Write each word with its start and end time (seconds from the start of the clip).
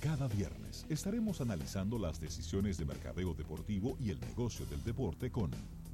Cada 0.00 0.28
viernes 0.28 0.86
estaremos 0.88 1.40
analizando 1.40 1.98
las 1.98 2.20
decisiones 2.20 2.78
de 2.78 2.84
mercadeo 2.84 3.34
deportivo 3.34 3.96
y 4.00 4.10
el 4.10 4.20
negocio 4.20 4.64
del 4.66 4.82
deporte 4.84 5.28
con 5.28 5.50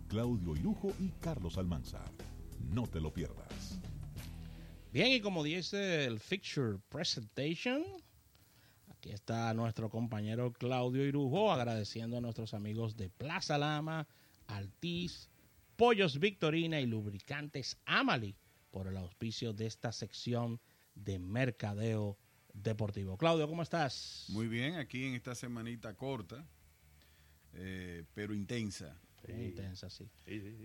Claudio 0.08 0.54
Irujo 0.54 0.92
y 1.00 1.08
Carlos 1.22 1.56
Almanzar. 1.56 2.10
No 2.70 2.86
te 2.86 3.00
lo 3.00 3.14
pierdas. 3.14 3.80
Bien, 4.92 5.10
y 5.10 5.20
como 5.20 5.42
dice 5.42 6.04
el 6.04 6.20
Fixture 6.20 6.80
Presentation, 6.90 7.82
aquí 8.90 9.10
está 9.10 9.54
nuestro 9.54 9.88
compañero 9.88 10.52
Claudio 10.52 11.06
Irujo 11.06 11.50
agradeciendo 11.50 12.18
a 12.18 12.20
nuestros 12.20 12.52
amigos 12.52 12.98
de 12.98 13.08
Plaza 13.08 13.56
Lama, 13.56 14.06
Altiz, 14.48 15.30
Pollos 15.76 16.18
Victorina 16.18 16.78
y 16.78 16.84
Lubricantes 16.84 17.78
Amali 17.86 18.36
por 18.70 18.86
el 18.86 18.98
auspicio 18.98 19.54
de 19.54 19.64
esta 19.64 19.92
sección 19.92 20.60
de 20.94 21.18
mercadeo 21.18 22.18
deportivo. 22.54 23.18
Claudio, 23.18 23.46
¿cómo 23.48 23.62
estás? 23.62 24.24
Muy 24.30 24.48
bien, 24.48 24.76
aquí 24.76 25.04
en 25.04 25.14
esta 25.14 25.34
semanita 25.34 25.94
corta, 25.94 26.46
eh, 27.52 28.04
pero 28.14 28.34
intensa. 28.34 28.98
Muy 29.28 29.46
intensa, 29.46 29.88
sí. 29.88 30.06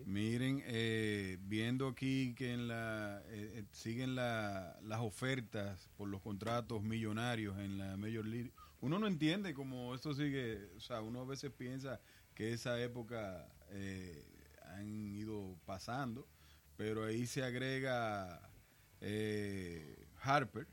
Miren, 0.05 0.61
eh, 0.66 1.38
viendo 1.41 1.88
aquí 1.88 2.33
que 2.35 2.53
en 2.53 2.67
la 2.67 3.21
eh, 3.27 3.63
siguen 3.71 4.16
la- 4.16 4.77
las 4.83 4.99
ofertas 4.99 5.89
por 5.95 6.09
los 6.09 6.21
contratos 6.21 6.83
millonarios 6.83 7.57
en 7.59 7.77
la 7.77 7.95
Major 7.95 8.25
League. 8.25 8.52
Uno 8.81 8.99
no 8.99 9.08
entiende 9.08 9.53
cómo 9.53 9.95
esto 9.95 10.13
sigue, 10.13 10.66
o 10.75 10.80
sea, 10.81 11.02
uno 11.02 11.21
a 11.21 11.25
veces 11.25 11.52
piensa 11.52 12.02
que 12.35 12.52
esa 12.53 12.81
época 12.81 13.47
eh, 13.69 14.25
han 14.66 15.16
ido 15.16 15.58
pasando, 15.66 16.27
pero 16.75 17.05
ahí 17.05 17.25
se 17.27 17.44
agrega 17.44 18.41
eh, 18.99 20.05
Harper, 20.21 20.67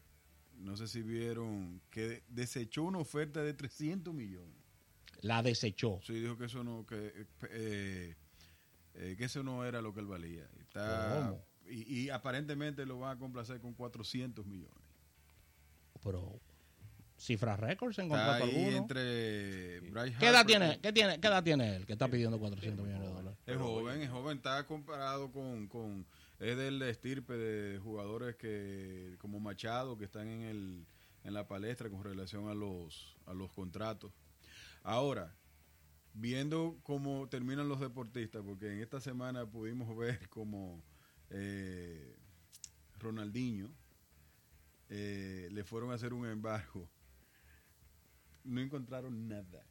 no 0.66 0.76
sé 0.76 0.88
si 0.88 1.00
vieron, 1.02 1.80
que 1.90 2.24
desechó 2.28 2.82
una 2.82 2.98
oferta 2.98 3.42
de 3.42 3.54
300 3.54 4.12
millones. 4.12 4.56
La 5.20 5.40
desechó. 5.42 6.00
Sí, 6.02 6.14
dijo 6.14 6.36
que 6.36 6.46
eso 6.46 6.64
no, 6.64 6.84
que, 6.84 7.26
eh, 7.50 8.16
eh, 8.94 9.14
que 9.16 9.24
eso 9.24 9.44
no 9.44 9.64
era 9.64 9.80
lo 9.80 9.94
que 9.94 10.00
él 10.00 10.06
valía. 10.06 10.48
Está, 10.60 11.28
¿Cómo? 11.28 11.44
y, 11.70 12.00
y 12.00 12.10
aparentemente 12.10 12.84
lo 12.84 12.98
van 12.98 13.16
a 13.16 13.18
complacer 13.18 13.60
con 13.60 13.74
400 13.74 14.44
millones. 14.44 14.84
Pero 16.02 16.40
cifras 17.16 17.58
récords 17.60 17.98
en 18.00 18.08
contrato 18.08 18.44
alguno. 18.44 18.76
entre 18.76 19.80
¿Qué 20.18 20.26
edad, 20.26 20.44
tiene, 20.44 20.80
qué, 20.80 20.92
tiene, 20.92 21.20
¿Qué 21.20 21.28
edad 21.28 21.42
tiene 21.42 21.76
él 21.76 21.86
que 21.86 21.92
está 21.92 22.08
pidiendo 22.08 22.38
400 22.38 22.84
millones 22.84 23.08
de 23.08 23.14
dólares? 23.14 23.38
Es 23.46 23.56
joven, 23.56 24.02
es 24.02 24.10
joven, 24.10 24.36
está 24.38 24.66
comparado 24.66 25.30
con, 25.30 25.68
con 25.68 26.06
es 26.38 26.56
del 26.56 26.80
estirpe 26.82 27.34
de 27.34 27.78
jugadores 27.78 28.36
que 28.36 29.16
como 29.18 29.40
Machado 29.40 29.96
que 29.96 30.04
están 30.04 30.28
en 30.28 30.42
el 30.42 30.86
en 31.24 31.34
la 31.34 31.48
palestra 31.48 31.90
con 31.90 32.04
relación 32.04 32.48
a 32.48 32.54
los 32.54 33.16
a 33.26 33.34
los 33.34 33.52
contratos. 33.52 34.12
Ahora, 34.82 35.34
viendo 36.14 36.78
cómo 36.82 37.28
terminan 37.28 37.68
los 37.68 37.80
deportistas, 37.80 38.42
porque 38.44 38.72
en 38.72 38.80
esta 38.80 39.00
semana 39.00 39.46
pudimos 39.46 39.96
ver 39.96 40.28
como 40.28 40.82
eh, 41.30 42.16
Ronaldinho 42.98 43.70
eh, 44.88 45.48
le 45.50 45.64
fueron 45.64 45.90
a 45.90 45.94
hacer 45.94 46.12
un 46.12 46.26
embargo, 46.26 46.88
no 48.44 48.60
encontraron 48.60 49.28
nada 49.28 49.66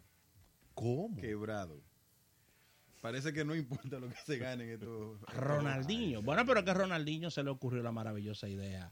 ¿Cómo? 0.74 1.22
quebrado. 1.22 1.82
Parece 3.06 3.34
que 3.34 3.46
no 3.46 3.54
importa 3.54 4.00
lo 4.00 4.10
que 4.10 4.16
se 4.26 4.40
ganen 4.40 4.68
estos. 4.68 5.22
Ronaldinho. 5.38 6.24
Bueno, 6.24 6.44
pero 6.44 6.64
que 6.66 6.72
a 6.72 6.74
Ronaldinho 6.74 7.30
se 7.30 7.44
le 7.44 7.52
ocurrió 7.52 7.84
la 7.84 7.92
maravillosa 7.92 8.50
idea 8.50 8.92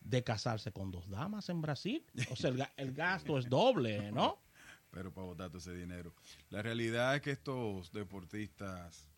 de 0.00 0.24
casarse 0.24 0.72
con 0.72 0.90
dos 0.90 1.08
damas 1.08 1.48
en 1.48 1.60
Brasil. 1.60 2.04
O 2.28 2.34
sea, 2.34 2.50
el, 2.50 2.66
el 2.76 2.92
gasto 2.92 3.38
es 3.38 3.48
doble, 3.48 4.10
¿no? 4.12 4.42
Pero 4.90 5.14
para 5.14 5.26
botar 5.26 5.48
todo 5.48 5.58
ese 5.58 5.72
dinero. 5.76 6.12
La 6.50 6.60
realidad 6.60 7.14
es 7.14 7.22
que 7.22 7.30
estos 7.30 7.92
deportistas 7.92 9.08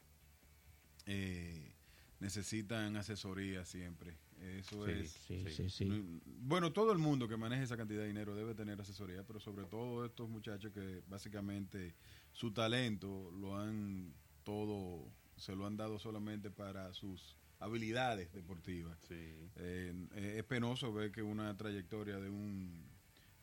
eh, 1.07 1.73
necesitan 2.21 2.97
asesoría 2.99 3.65
siempre. 3.65 4.19
Eso 4.43 4.85
Sí, 4.85 4.93
es. 4.93 5.11
Sí, 5.11 5.45
sí, 5.49 5.51
Sí. 5.55 5.71
sí. 5.71 5.85
no- 5.87 6.21
Bueno, 6.27 6.71
todo 6.71 6.93
el 6.93 6.99
mundo 6.99 7.27
que 7.29 7.39
maneje 7.39 7.63
esa 7.63 7.79
cantidad 7.79 8.03
de 8.03 8.09
dinero 8.09 8.35
debe 8.35 8.55
tener 8.55 8.79
asesoría, 8.79 9.23
pero 9.27 9.41
sobre 9.41 9.65
todo 9.65 10.05
estos 10.05 10.29
muchachos 10.29 10.71
que 10.71 11.03
básicamente 11.09 11.95
su 12.33 12.53
talento 12.53 13.31
lo 13.31 13.57
han 13.57 14.13
todo, 14.45 15.11
se 15.37 15.57
lo 15.57 15.67
han 15.67 15.77
dado 15.77 15.99
solamente 15.99 16.51
para 16.51 16.93
sus 16.95 17.37
habilidades 17.59 18.33
deportivas. 18.33 18.99
Sí. 19.09 19.15
Eh, 19.57 19.93
eh, 20.15 20.35
es 20.39 20.45
penoso 20.45 20.93
ver 20.93 21.11
que 21.11 21.23
una 21.23 21.57
trayectoria 21.57 22.19
de 22.19 22.29
un 22.31 22.93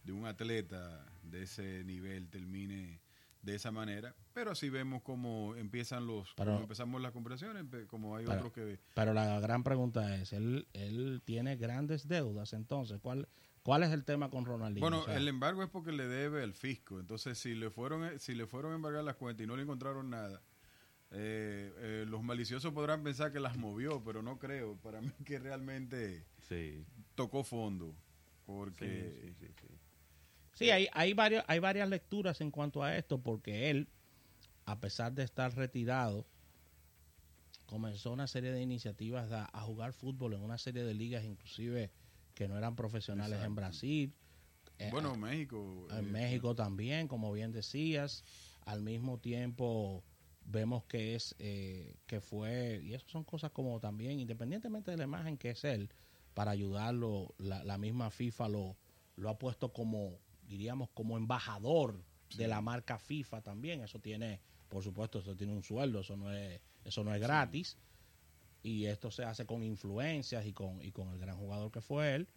de 0.04 0.14
un 0.14 0.26
atleta 0.26 1.06
de 1.22 1.44
ese 1.44 1.84
nivel 1.84 2.28
termine 2.30 3.00
de 3.44 3.56
esa 3.56 3.72
manera, 3.72 4.16
pero 4.34 4.52
así 4.52 4.68
vemos 4.70 5.02
cómo 5.04 5.56
empiezan 5.56 6.08
los 6.08 6.34
Pero- 6.36 6.52
cómo 6.54 6.64
empezamos 6.64 7.02
las 7.02 7.12
conversaciones, 7.12 7.66
como 7.88 8.16
hay 8.16 8.26
Pero- 8.26 8.38
otros 8.38 8.54
que 8.54 8.80
Pero 8.96 9.14
la 9.14 9.40
gran 9.40 9.64
pregunta 9.64 10.16
es, 10.16 10.34
¿él, 10.34 10.68
él 10.74 11.22
tiene 11.24 11.56
grandes 11.56 12.08
deudas 12.08 12.54
entonces? 12.54 13.00
¿Cuál, 13.00 13.28
cuál 13.62 13.84
es 13.84 13.92
el 13.92 14.04
tema 14.04 14.30
con 14.32 14.46
Ronaldinho? 14.46 14.82
bueno, 14.84 15.02
O 15.02 15.06
sea, 15.06 15.18
el 15.18 15.28
embargo 15.28 15.62
es 15.64 15.70
porque 15.70 15.92
le 15.92 16.08
debe 16.08 16.44
el 16.44 16.54
fisco, 16.54 17.00
entonces 17.00 17.38
si 17.38 17.54
le 17.56 17.70
fueron 17.70 18.20
si 18.20 18.34
le 18.36 18.48
fueron 18.48 18.72
a 18.72 18.76
embargar 18.76 19.04
las 19.04 19.16
cuentas 19.16 19.44
y 19.44 19.48
no 19.48 19.56
le 19.56 19.64
encontraron 19.64 20.10
nada, 20.10 20.42
eh, 21.12 21.74
eh, 21.78 22.06
los 22.08 22.24
maliciosos 22.24 22.74
podrán 22.74 23.04
pensar 23.04 23.32
que 23.32 23.40
las 23.40 23.58
movió, 23.58 24.02
pero 24.04 24.22
no 24.22 24.40
creo, 24.40 24.78
para 24.78 25.02
mí 25.02 25.12
que 25.26 25.40
realmente 25.40 26.24
Sí. 26.48 26.86
tocó 27.16 27.44
fondo, 27.44 27.88
Sí, 27.88 28.46
porque 28.46 29.34
sí, 29.40 29.46
sí, 29.46 29.54
sí. 29.62 29.68
Sí, 30.54 30.70
hay, 30.70 30.88
hay, 30.94 31.14
varios, 31.14 31.44
hay 31.48 31.60
varias 31.60 31.90
lecturas 31.90 32.40
en 32.42 32.52
cuanto 32.52 32.84
a 32.84 32.96
esto, 32.98 33.20
porque 33.20 33.70
él, 33.70 33.88
a 34.66 34.80
pesar 34.80 35.14
de 35.14 35.24
estar 35.24 35.56
retirado, 35.56 36.26
comenzó 37.66 38.12
una 38.12 38.28
serie 38.28 38.52
de 38.52 38.62
iniciativas 38.62 39.32
a, 39.32 39.50
a 39.54 39.62
jugar 39.62 39.94
fútbol 39.94 40.34
en 40.34 40.42
una 40.42 40.58
serie 40.58 40.84
de 40.84 40.94
ligas, 40.94 41.24
inclusive 41.24 41.90
que 42.36 42.48
no 42.48 42.58
eran 42.58 42.76
profesionales 42.76 43.42
en. 43.42 43.56
Brasil. 43.56 44.14
Eh, 44.78 44.90
bueno, 44.92 45.16
México 45.16 45.88
en 45.92 46.00
eh, 46.00 46.02
México 46.02 46.56
también, 46.56 47.08
como 47.08 47.32
bien 47.32 47.52
decías. 47.52 48.24
Al 48.66 48.82
mismo 48.82 49.18
tiempo 49.20 50.04
vemos 50.52 50.84
que 50.86 51.16
es 51.16 51.36
eh, 51.40 51.96
que 52.06 52.22
fue 52.22 52.82
y 52.84 52.94
eso 52.94 53.08
son 53.08 53.24
cosas 53.24 53.52
como 53.52 53.80
también 53.80 54.20
independientemente 54.20 54.92
de 54.92 54.98
la 54.98 55.04
imagen 55.06 55.38
que 55.38 55.52
es 55.52 55.64
él 55.64 55.90
para 56.34 56.52
ayudarlo 56.52 57.34
la, 57.38 57.64
la 57.64 57.78
misma 57.78 58.10
FIFA 58.10 58.50
lo 58.50 58.78
lo 59.16 59.30
ha 59.30 59.38
puesto 59.38 59.72
como 59.72 60.20
diríamos 60.48 60.90
como 60.94 61.18
embajador 61.18 62.04
de 62.36 62.48
la 62.48 62.62
marca 62.62 62.98
FIFA 62.98 63.42
también. 63.42 63.82
Eso 63.82 64.00
tiene 64.00 64.42
por 64.70 64.84
supuesto 64.84 65.20
eso 65.20 65.36
tiene 65.36 65.54
un 65.54 65.64
sueldo 65.64 66.00
eso 66.00 66.16
no 66.16 66.32
es 66.32 66.60
eso 66.84 67.04
no 67.04 67.14
es 67.14 67.22
gratis. 67.22 67.78
Y 68.64 68.86
esto 68.86 69.10
se 69.10 69.24
hace 69.24 69.46
con 69.46 69.64
influencias 69.64 70.46
y 70.46 70.54
con 70.54 70.82
y 70.84 70.92
con 70.92 71.10
el 71.10 71.20
gran 71.20 71.38
jugador 71.38 71.72
que 71.72 71.82
fue 71.82 72.16
él. 72.16 72.28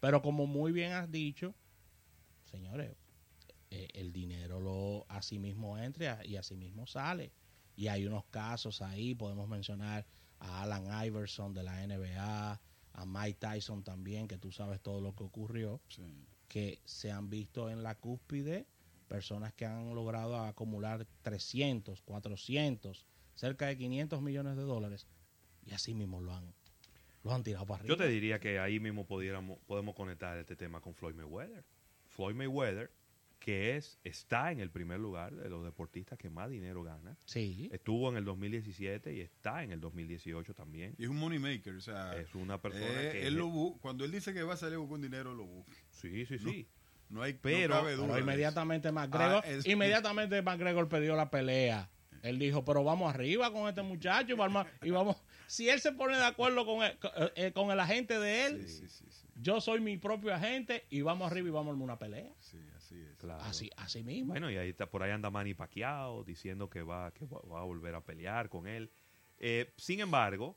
Pero 0.00 0.22
como 0.22 0.46
muy 0.46 0.72
bien 0.72 0.92
has 0.92 1.10
dicho 1.10 1.54
señores 2.44 2.96
eh, 3.70 3.88
el 3.94 4.12
dinero 4.12 4.60
lo 4.60 5.06
así 5.08 5.38
mismo 5.38 5.78
entra 5.78 6.24
y 6.24 6.36
así 6.36 6.56
mismo 6.56 6.86
sale. 6.86 7.32
Y 7.76 7.88
hay 7.88 8.06
unos 8.06 8.24
casos 8.26 8.82
ahí, 8.82 9.14
podemos 9.14 9.48
mencionar 9.48 10.06
a 10.38 10.62
Alan 10.62 11.06
Iverson 11.06 11.54
de 11.54 11.62
la 11.62 11.86
NBA, 11.86 12.60
a 12.92 13.06
Mike 13.06 13.38
Tyson 13.40 13.82
también, 13.82 14.28
que 14.28 14.38
tú 14.38 14.52
sabes 14.52 14.80
todo 14.80 15.00
lo 15.00 15.14
que 15.14 15.24
ocurrió, 15.24 15.80
sí. 15.88 16.02
que 16.48 16.80
se 16.84 17.10
han 17.10 17.30
visto 17.30 17.70
en 17.70 17.82
la 17.82 17.96
cúspide 17.96 18.66
personas 19.08 19.52
que 19.52 19.66
han 19.66 19.94
logrado 19.94 20.38
acumular 20.38 21.06
300, 21.22 22.02
400, 22.02 23.06
cerca 23.34 23.66
de 23.66 23.76
500 23.76 24.22
millones 24.22 24.56
de 24.56 24.62
dólares 24.62 25.06
y 25.66 25.72
así 25.72 25.94
mismo 25.94 26.20
lo 26.20 26.34
han, 26.34 26.52
lo 27.22 27.32
han 27.32 27.42
tirado 27.42 27.66
para 27.66 27.80
arriba. 27.80 27.94
Yo 27.94 27.96
te 27.96 28.08
diría 28.08 28.40
que 28.40 28.58
ahí 28.58 28.80
mismo 28.80 29.06
pudiéramos, 29.06 29.58
podemos 29.66 29.94
conectar 29.94 30.36
este 30.38 30.56
tema 30.56 30.80
con 30.80 30.94
Floyd 30.94 31.14
Mayweather. 31.14 31.64
Floyd 32.08 32.34
Mayweather, 32.34 32.90
que 33.44 33.76
es, 33.76 33.98
está 34.04 34.52
en 34.52 34.60
el 34.60 34.70
primer 34.70 34.98
lugar 34.98 35.34
de 35.34 35.50
los 35.50 35.62
deportistas 35.62 36.18
que 36.18 36.30
más 36.30 36.48
dinero 36.48 36.82
gana. 36.82 37.14
Sí, 37.26 37.68
Estuvo 37.74 38.08
en 38.08 38.16
el 38.16 38.24
2017 38.24 39.12
y 39.14 39.20
está 39.20 39.62
en 39.62 39.70
el 39.70 39.80
2018 39.82 40.54
también. 40.54 40.94
Y 40.96 41.04
es 41.04 41.10
un 41.10 41.16
money 41.16 41.38
maker, 41.38 41.74
o 41.74 41.80
sea, 41.82 42.16
Es 42.16 42.34
una 42.34 42.62
persona 42.62 42.86
eh, 43.02 43.10
que... 43.12 43.26
él 43.26 43.34
lo 43.34 43.48
bu- 43.48 43.78
cuando 43.80 44.06
él 44.06 44.12
dice 44.12 44.32
que 44.32 44.42
va 44.42 44.54
a 44.54 44.56
salir 44.56 44.78
con 44.88 45.02
dinero, 45.02 45.34
lo 45.34 45.44
busca. 45.44 45.72
Sí, 45.90 46.24
sí, 46.24 46.38
sí. 46.38 46.66
No 47.10 47.20
hay 47.22 47.34
Pero- 47.34 47.74
no 47.74 47.80
cabe 47.82 47.96
duda. 47.96 48.06
Pero 48.06 48.18
inmediatamente 48.20 48.90
McGregor, 48.90 49.42
Ah, 49.44 49.46
es- 49.50 49.66
inmediatamente 49.66 50.40
McGregor 50.40 50.88
perdió 50.88 51.14
la 51.14 51.28
pelea. 51.28 51.90
Él 52.22 52.38
dijo, 52.38 52.64
pero 52.64 52.82
vamos 52.82 53.12
arriba 53.14 53.52
con 53.52 53.68
este 53.68 53.82
muchacho 53.82 54.32
y 54.32 54.36
vamos, 54.36 54.66
y 54.82 54.88
vamos. 54.90 55.22
Si 55.46 55.68
él 55.68 55.78
se 55.80 55.92
pone 55.92 56.16
de 56.16 56.24
acuerdo 56.24 56.64
con 56.64 56.82
el, 56.82 56.96
con, 56.98 57.10
eh, 57.36 57.52
con 57.52 57.70
el 57.70 57.78
agente 57.78 58.18
de 58.18 58.46
él, 58.46 58.66
Sí, 58.66 58.78
sí, 58.78 58.88
sí, 58.88 59.04
sí, 59.10 59.26
yo 59.42 59.60
soy 59.60 59.80
mi 59.82 59.98
propio 59.98 60.32
agente 60.32 60.86
y 60.88 61.02
vamos 61.02 61.30
arriba 61.30 61.48
y 61.48 61.50
vamos 61.50 61.78
a 61.78 61.82
una 61.82 61.98
pelea. 61.98 62.32
Sí, 62.94 63.00
así 63.02 63.10
es. 63.12 63.16
Claro. 63.18 63.42
Así, 63.42 63.70
así 63.76 64.02
mismo. 64.02 64.28
Bueno, 64.32 64.50
y 64.50 64.56
ahí 64.56 64.70
está, 64.70 64.88
por 64.88 65.02
ahí 65.02 65.10
anda 65.10 65.30
Manny 65.30 65.54
Pacquiao 65.54 66.24
diciendo 66.24 66.68
que 66.68 66.82
va, 66.82 67.12
que 67.12 67.26
va, 67.26 67.40
va 67.40 67.60
a 67.60 67.64
volver 67.64 67.94
a 67.94 68.00
pelear 68.02 68.48
con 68.48 68.66
él. 68.66 68.90
Eh, 69.38 69.72
sin 69.76 70.00
embargo, 70.00 70.56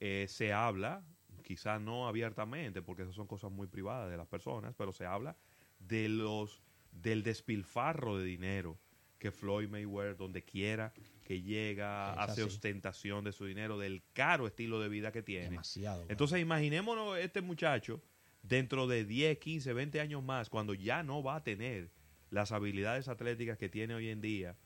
eh, 0.00 0.26
se 0.28 0.52
habla, 0.52 1.02
quizás 1.42 1.80
no 1.80 2.08
abiertamente, 2.08 2.80
porque 2.82 3.02
esas 3.02 3.14
son 3.14 3.26
cosas 3.26 3.50
muy 3.50 3.66
privadas 3.66 4.10
de 4.10 4.16
las 4.16 4.26
personas, 4.26 4.74
pero 4.76 4.92
se 4.92 5.04
habla 5.04 5.36
de 5.78 6.08
los 6.08 6.62
del 6.92 7.22
despilfarro 7.22 8.16
de 8.18 8.24
dinero 8.24 8.78
que 9.18 9.30
Floyd 9.32 9.68
Mayweather, 9.68 10.16
donde 10.16 10.42
quiera 10.44 10.92
que 11.24 11.40
llega, 11.42 12.12
Es 12.12 12.18
hace 12.18 12.42
así. 12.42 12.42
ostentación 12.42 13.24
de 13.24 13.32
su 13.32 13.46
dinero, 13.46 13.78
del 13.78 14.02
caro 14.12 14.46
estilo 14.46 14.78
de 14.80 14.88
vida 14.88 15.10
que 15.12 15.22
tiene. 15.22 15.48
Demasiado. 15.50 16.04
Entonces, 16.08 16.40
imaginémonos 16.40 17.16
este 17.18 17.40
muchacho 17.40 18.02
dentro 18.44 18.86
de 18.86 19.04
10, 19.04 19.38
15, 19.38 19.72
20 19.72 20.00
años 20.00 20.22
más, 20.22 20.50
cuando 20.50 20.74
ya 20.74 21.02
no 21.02 21.22
va 21.22 21.36
a 21.36 21.42
tener 21.42 21.90
las 22.30 22.52
habilidades 22.52 23.08
atléticas 23.08 23.58
que 23.58 23.68
tiene 23.68 23.94
hoy 23.94 24.10
en 24.10 24.20
día 24.20 24.56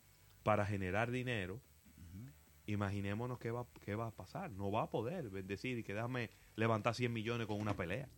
para 0.42 0.66
generar 0.66 1.10
dinero. 1.10 1.60
Imaginémonos 2.66 3.38
qué 3.38 3.50
va, 3.50 3.66
qué 3.80 3.94
va 3.94 4.08
a 4.08 4.10
pasar. 4.10 4.50
No 4.50 4.70
va 4.70 4.82
a 4.82 4.90
poder 4.90 5.30
decir 5.30 5.82
que 5.84 5.94
déjame 5.94 6.28
levantar 6.54 6.94
100 6.94 7.10
millones 7.10 7.46
con 7.46 7.58
una 7.58 7.74
pelea. 7.74 8.08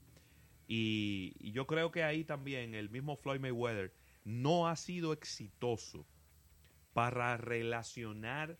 Y, 0.67 1.35
y 1.39 1.53
yo 1.53 1.67
creo 1.67 1.93
que 1.93 2.03
ahí 2.03 2.25
también 2.25 2.75
el 2.75 2.91
mismo 2.91 3.17
Floyd 3.17 3.39
Mayweather 3.39 3.93
no 4.25 4.67
ha 4.67 4.75
sido 4.75 5.13
exitoso 5.13 6.05
para 6.93 7.37
relacionar 7.37 8.59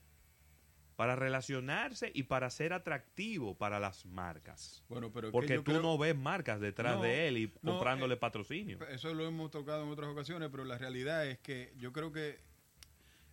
para 1.01 1.17
relacionarse 1.17 2.13
y 2.15 2.25
para 2.25 2.51
ser 2.51 2.75
atractivo 2.75 3.55
para 3.57 3.81
las 3.81 4.05
marcas. 4.05 4.85
Bueno, 4.87 5.11
pero 5.11 5.33
Porque 5.33 5.57
tú 5.57 5.65
creo- 5.65 5.81
no 5.81 5.97
ves 5.97 6.15
marcas 6.15 6.61
detrás 6.61 6.97
No, 6.97 7.03
de 7.03 7.27
él 7.27 7.39
y 7.39 7.47
no, 7.63 7.73
comprándole 7.73 8.17
eh, 8.17 8.19
patrocinio. 8.19 8.79
Eso 8.91 9.15
lo 9.15 9.25
hemos 9.27 9.51
tocado 9.51 9.83
en 9.85 9.89
otras 9.89 10.11
ocasiones, 10.11 10.51
pero 10.51 10.63
la 10.67 10.77
realidad 10.77 11.27
es 11.27 11.39
que 11.39 11.73
yo 11.79 11.95
creo 11.95 12.13
que 12.13 12.41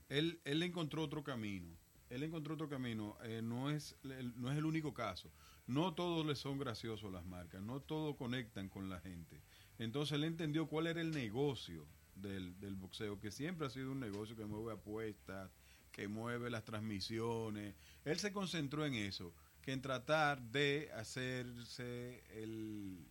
él, 0.07 0.39
él 0.45 0.63
encontró 0.63 1.03
otro 1.03 1.25
camino. 1.25 1.67
Él 2.09 2.23
encontró 2.23 2.53
otro 2.53 2.69
camino. 2.69 3.17
eh, 3.23 3.41
no, 3.43 3.69
es, 3.69 3.97
el- 4.05 4.39
no 4.39 4.49
es 4.49 4.57
el 4.57 4.63
único 4.63 4.93
caso. 4.93 5.29
No 5.65 5.93
todos 5.93 6.25
le 6.25 6.35
son 6.35 6.57
graciosos 6.59 7.11
las 7.11 7.25
marcas. 7.25 7.61
No 7.61 7.81
todos 7.81 8.15
conectan 8.15 8.69
con 8.69 8.87
la 8.87 9.01
gente. 9.01 9.41
Entonces 9.77 10.13
él 10.15 10.23
entendió 10.23 10.67
cuál 10.67 10.87
era 10.87 11.01
el 11.01 11.11
negocio 11.11 11.85
del, 12.15 12.57
del 12.61 12.75
boxeo, 12.75 13.19
que 13.19 13.29
siempre 13.29 13.67
ha 13.67 13.69
sido 13.69 13.91
un 13.91 13.99
negocio 13.99 14.37
que 14.37 14.45
mueve 14.45 14.71
apuestas, 14.71 15.51
que 15.91 16.07
mueve 16.07 16.49
las 16.49 16.63
transmisiones. 16.63 17.75
Él 18.05 18.19
se 18.19 18.31
concentró 18.31 18.85
en 18.85 18.93
eso, 18.95 19.33
que 19.61 19.71
en 19.73 19.81
tratar 19.81 20.41
de 20.41 20.89
hacerse 20.95 22.23
el 22.41 23.05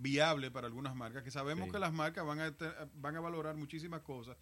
viable 0.00 0.50
para 0.52 0.68
algunas 0.68 0.94
marcas, 0.94 1.24
que 1.24 1.30
sabemos 1.32 1.66
Sí. 1.66 1.72
que 1.72 1.78
las 1.80 1.92
marcas 1.92 2.24
van 2.24 2.38
a, 2.38 2.54
van 2.94 3.16
a 3.16 3.20
valorar 3.20 3.56
muchísimas 3.56 4.00
cosas, 4.02 4.36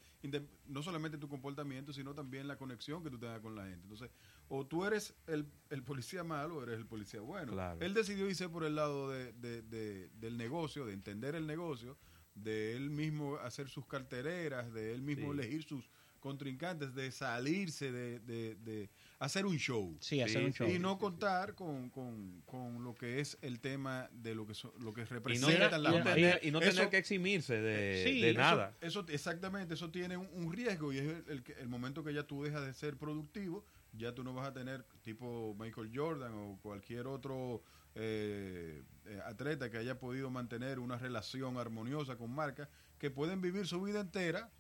no 0.66 0.82
solamente 0.82 1.16
tu 1.16 1.28
comportamiento, 1.28 1.94
sino 1.94 2.14
también 2.14 2.46
la 2.46 2.58
conexión 2.58 3.02
que 3.02 3.08
tú 3.08 3.18
tengas 3.18 3.40
con 3.40 3.54
la 3.56 3.62
gente. 3.64 3.80
Entonces, 3.84 4.10
o 4.48 4.66
tú 4.66 4.84
eres 4.84 5.14
el, 5.26 5.46
el 5.70 5.82
policía 5.82 6.24
malo 6.24 6.56
o 6.56 6.62
eres 6.62 6.76
el 6.78 6.84
policía 6.86 7.20
bueno. 7.22 7.52
Claro. 7.52 7.80
Él 7.80 7.94
decidió 7.94 8.28
irse 8.28 8.50
por 8.50 8.64
el 8.64 8.74
lado 8.74 9.10
de, 9.10 9.32
de- 9.32 9.62
de- 9.62 10.08
del 10.10 10.36
negocio, 10.36 10.84
de 10.84 10.92
entender 10.92 11.34
el 11.34 11.46
negocio, 11.46 11.96
de 12.34 12.76
él 12.76 12.90
mismo 12.90 13.36
hacer 13.36 13.70
sus 13.70 13.86
cartereras, 13.86 14.70
de 14.74 14.92
él 14.92 15.00
mismo 15.00 15.32
Sí. 15.32 15.38
elegir 15.38 15.62
sus 15.64 15.88
contrincantes, 16.26 16.94
de 16.94 17.11
salirse, 17.12 17.93
de, 17.93 18.19
de- 18.20 18.55
de 18.56 18.90
hacer 19.20 19.46
un 19.46 19.56
show. 19.58 19.96
sí, 20.00 20.20
hacer 20.20 20.40
Sí, 20.40 20.46
un 20.46 20.52
show. 20.52 20.69
Y 20.69 20.78
no 20.78 20.99
contar 20.99 21.55
con, 21.55 21.88
con, 21.90 22.43
con 22.44 22.82
lo 22.82 22.94
que 22.94 23.20
es 23.20 23.38
el 23.43 23.61
tema 23.61 24.08
de 24.12 24.34
lo 24.34 24.46
que, 24.46 24.55
so- 24.55 24.75
lo 24.81 24.93
que 24.93 25.02
Y 25.02 25.05
no, 25.05 25.11
representan 25.11 25.81
y- 25.81 25.82
las 25.84 25.94
y- 25.94 26.23
no 26.23 26.28
y 26.43 26.50
no 26.50 26.58
Eso- 26.61 26.70
tener 26.76 26.90
que 26.90 26.99
eximirse 26.99 27.61
de, 27.61 28.02
Sí, 28.05 28.20
de 28.20 28.31
eso- 28.31 28.40
nada. 28.40 28.76
Eso, 28.81 29.05
exactamente, 29.08 29.75
eso 29.75 29.90
tiene 29.90 30.17
un, 30.17 30.28
un 30.32 30.52
riesgo 30.52 30.93
y 30.93 30.99
es 30.99 31.05
el, 31.05 31.25
el 31.28 31.43
que- 31.43 31.52
el 31.55 31.69
momento 31.69 32.02
que 32.02 32.12
ya 32.12 32.25
tú 32.25 32.43
dejas 32.43 32.67
de 32.67 32.75
ser 32.75 32.96
productivo, 32.96 33.64
ya 33.93 34.12
tú 34.14 34.22
no 34.25 34.34
vas 34.34 34.49
a 34.49 34.52
tener 34.52 34.84
tipo 35.02 35.56
Michael 35.58 35.90
Jordan 35.94 36.32
o 36.34 36.58
cualquier 36.61 37.06
otro 37.06 37.62
eh, 37.99 38.82
eh, 39.06 39.20
atleta 39.25 39.70
que 39.70 39.79
haya 39.79 39.99
podido 39.99 40.29
mantener 40.31 40.79
una 40.81 40.99
relación 40.99 41.56
armoniosa 41.56 42.17
con 42.19 42.31
marcas 42.31 42.69
que 42.99 43.11
pueden 43.11 43.40
vivir 43.40 43.67
su 43.67 43.81
vida 43.81 44.00
entera 44.00 44.50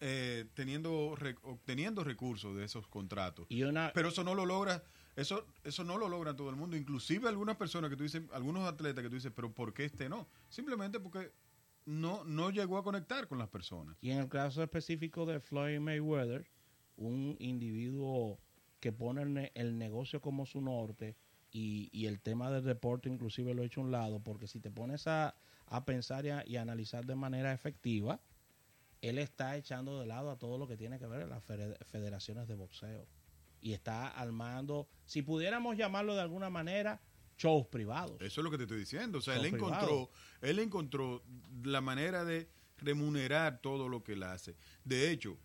eh, 0.00 0.46
teniendo 0.54 1.14
re- 1.16 1.36
obteniendo 1.42 2.02
recursos 2.04 2.56
de 2.56 2.64
esos 2.64 2.86
contratos. 2.88 3.46
Y 3.48 3.62
una, 3.62 3.92
Pero 3.94 4.08
eso 4.08 4.24
no 4.24 4.34
lo 4.34 4.46
logra, 4.46 4.82
eso, 5.16 5.46
eso 5.64 5.84
no 5.84 5.98
lo 5.98 6.08
logra 6.08 6.34
todo 6.34 6.50
el 6.50 6.56
mundo. 6.56 6.76
Inclusive 6.76 7.28
algunas 7.28 7.56
personas 7.56 7.90
que 7.90 7.96
tú 7.96 8.02
dices, 8.04 8.22
algunos 8.32 8.66
atletas 8.66 9.02
que 9.02 9.10
tú 9.10 9.16
dices, 9.16 9.32
pero 9.34 9.52
¿por 9.52 9.74
qué 9.74 9.84
este 9.84 10.08
no? 10.08 10.28
Simplemente 10.48 11.00
porque 11.00 11.32
no, 11.86 12.24
no 12.24 12.50
llegó 12.50 12.78
a 12.78 12.84
conectar 12.84 13.28
con 13.28 13.38
las 13.38 13.48
personas. 13.48 13.96
Y 14.00 14.10
en 14.10 14.18
el 14.18 14.28
caso 14.28 14.62
específico 14.62 15.26
de 15.26 15.40
Floyd 15.40 15.80
Mayweather, 15.80 16.46
un 16.96 17.36
individuo 17.38 18.38
que 18.80 18.92
pone 18.92 19.22
el, 19.22 19.34
ne- 19.34 19.52
el 19.54 19.76
negocio 19.78 20.20
como 20.20 20.46
su 20.46 20.60
norte 20.60 21.16
y, 21.52 21.88
y 21.92 22.06
el 22.06 22.20
tema 22.20 22.50
del 22.50 22.64
deporte 22.64 23.08
inclusive 23.08 23.54
lo 23.54 23.62
he 23.62 23.66
hecho 23.66 23.80
a 23.80 23.84
un 23.84 23.90
lado, 23.90 24.20
porque 24.20 24.46
si 24.46 24.60
te 24.60 24.70
pones 24.70 25.06
a, 25.06 25.34
a 25.66 25.84
pensar 25.84 26.24
y 26.24 26.30
a, 26.30 26.46
y 26.46 26.56
a 26.56 26.62
analizar 26.62 27.04
de 27.06 27.16
manera 27.16 27.52
efectiva, 27.52 28.20
él 29.02 29.18
está 29.18 29.56
echando 29.56 29.98
de 30.00 30.06
lado 30.06 30.30
a 30.30 30.38
todo 30.38 30.58
lo 30.58 30.66
que 30.66 30.76
tiene 30.76 30.98
que 30.98 31.06
ver 31.06 31.26
las 31.28 31.42
fede- 31.44 31.76
federaciones 31.86 32.46
de 32.48 32.54
boxeo. 32.54 33.06
Y 33.62 33.72
está 33.72 34.08
armando, 34.08 34.88
si 35.04 35.20
pudiéramos 35.22 35.76
llamarlo 35.76 36.14
de 36.14 36.22
alguna 36.22 36.48
manera, 36.50 37.00
shows 37.36 37.66
privados. 37.66 38.16
Eso 38.20 38.40
es 38.40 38.44
lo 38.44 38.50
que 38.50 38.56
te 38.56 38.64
estoy 38.64 38.78
diciendo. 38.78 39.18
O 39.18 39.20
sea, 39.20 39.36
él 39.36 39.46
encontró, 39.46 39.78
privados. 39.86 40.08
él 40.42 40.58
encontró 40.58 41.22
la 41.62 41.80
manera 41.80 42.24
de 42.24 42.48
remunerar 42.78 43.60
todo 43.60 43.88
lo 43.88 44.02
que 44.02 44.12
él 44.14 44.22
hace. 44.22 44.56
De 44.84 45.10
hecho, 45.10 45.36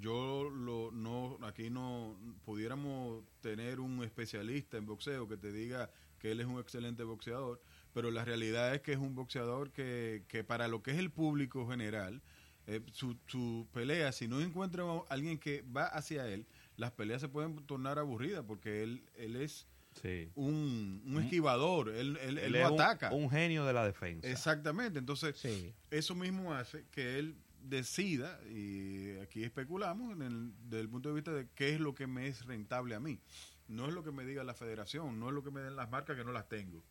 yo 0.00 0.50
lo, 0.50 0.90
no, 0.92 1.38
aquí 1.42 1.70
no 1.70 2.18
pudiéramos 2.44 3.24
tener 3.40 3.80
un 3.80 4.02
especialista 4.04 4.76
en 4.76 4.86
boxeo 4.86 5.28
que 5.28 5.36
te 5.36 5.52
diga 5.52 5.90
que 6.18 6.30
él 6.32 6.40
es 6.40 6.46
un 6.46 6.58
excelente 6.58 7.04
boxeador, 7.04 7.60
pero 7.92 8.10
la 8.10 8.24
realidad 8.24 8.74
es 8.74 8.80
que 8.82 8.92
es 8.92 8.98
un 8.98 9.14
boxeador 9.14 9.70
que, 9.72 10.24
que 10.28 10.44
para 10.44 10.68
lo 10.68 10.82
que 10.82 10.90
es 10.90 10.98
el 10.98 11.10
público 11.10 11.68
general, 11.68 12.22
eh, 12.68 12.80
su, 12.92 13.16
su 13.26 13.66
pelea, 13.72 14.12
si 14.12 14.28
no 14.28 14.40
encuentra 14.40 14.84
a 14.84 15.00
alguien 15.08 15.38
que 15.38 15.62
va 15.76 15.86
hacia 15.86 16.28
él, 16.28 16.46
las 16.76 16.92
peleas 16.92 17.20
se 17.20 17.28
pueden 17.28 17.56
tornar 17.66 17.98
aburridas 17.98 18.44
porque 18.46 18.82
él, 18.84 19.02
él 19.16 19.34
es 19.36 19.66
Sí. 20.02 20.30
un, 20.36 21.02
un 21.06 21.22
esquivador, 21.22 21.88
él, 21.88 22.16
él, 22.22 22.38
él 22.38 22.54
un- 22.54 22.62
ataca. 22.74 23.10
Un, 23.12 23.28
genio 23.30 23.64
de 23.64 23.72
la 23.72 23.84
defensa. 23.84 24.28
Exactamente, 24.30 24.98
entonces 25.00 25.36
Sí. 25.36 25.74
eso 25.90 26.14
mismo 26.14 26.54
hace 26.54 26.84
que 26.92 27.18
él 27.18 27.36
decida, 27.62 28.38
y 28.48 29.18
aquí 29.18 29.42
especulamos 29.42 30.12
en 30.12 30.22
el- 30.22 30.52
desde 30.68 30.80
el 30.82 30.88
punto 30.88 31.08
de 31.08 31.14
vista 31.16 31.32
de 31.32 31.48
qué 31.54 31.74
es 31.74 31.80
lo 31.80 31.94
que 31.94 32.06
me 32.06 32.28
es 32.28 32.44
rentable 32.46 32.94
a 32.94 33.00
mí. 33.00 33.18
No 33.66 33.88
es 33.88 33.92
lo 33.94 34.04
que 34.04 34.12
me 34.12 34.24
diga 34.24 34.44
la 34.44 34.54
federación, 34.54 35.18
no 35.18 35.28
es 35.28 35.34
lo 35.34 35.42
que 35.42 35.50
me 35.50 35.60
den 35.62 35.74
las 35.74 35.90
marcas 35.90 36.16
que 36.16 36.24
no 36.24 36.32
las 36.32 36.48
tengo. 36.48 36.84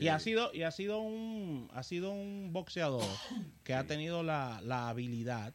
Y 0.00 0.06
Eh, 0.06 0.10
ha 0.10 0.18
sido, 0.18 0.52
y 0.52 0.62
ha 0.62 0.70
sido 0.70 0.98
un, 1.00 1.68
ha 1.72 1.82
sido 1.82 2.10
un 2.10 2.52
boxeador 2.52 3.04
que 3.62 3.74
ha 3.74 3.86
tenido 3.86 4.22
la, 4.22 4.60
la 4.62 4.88
habilidad 4.88 5.54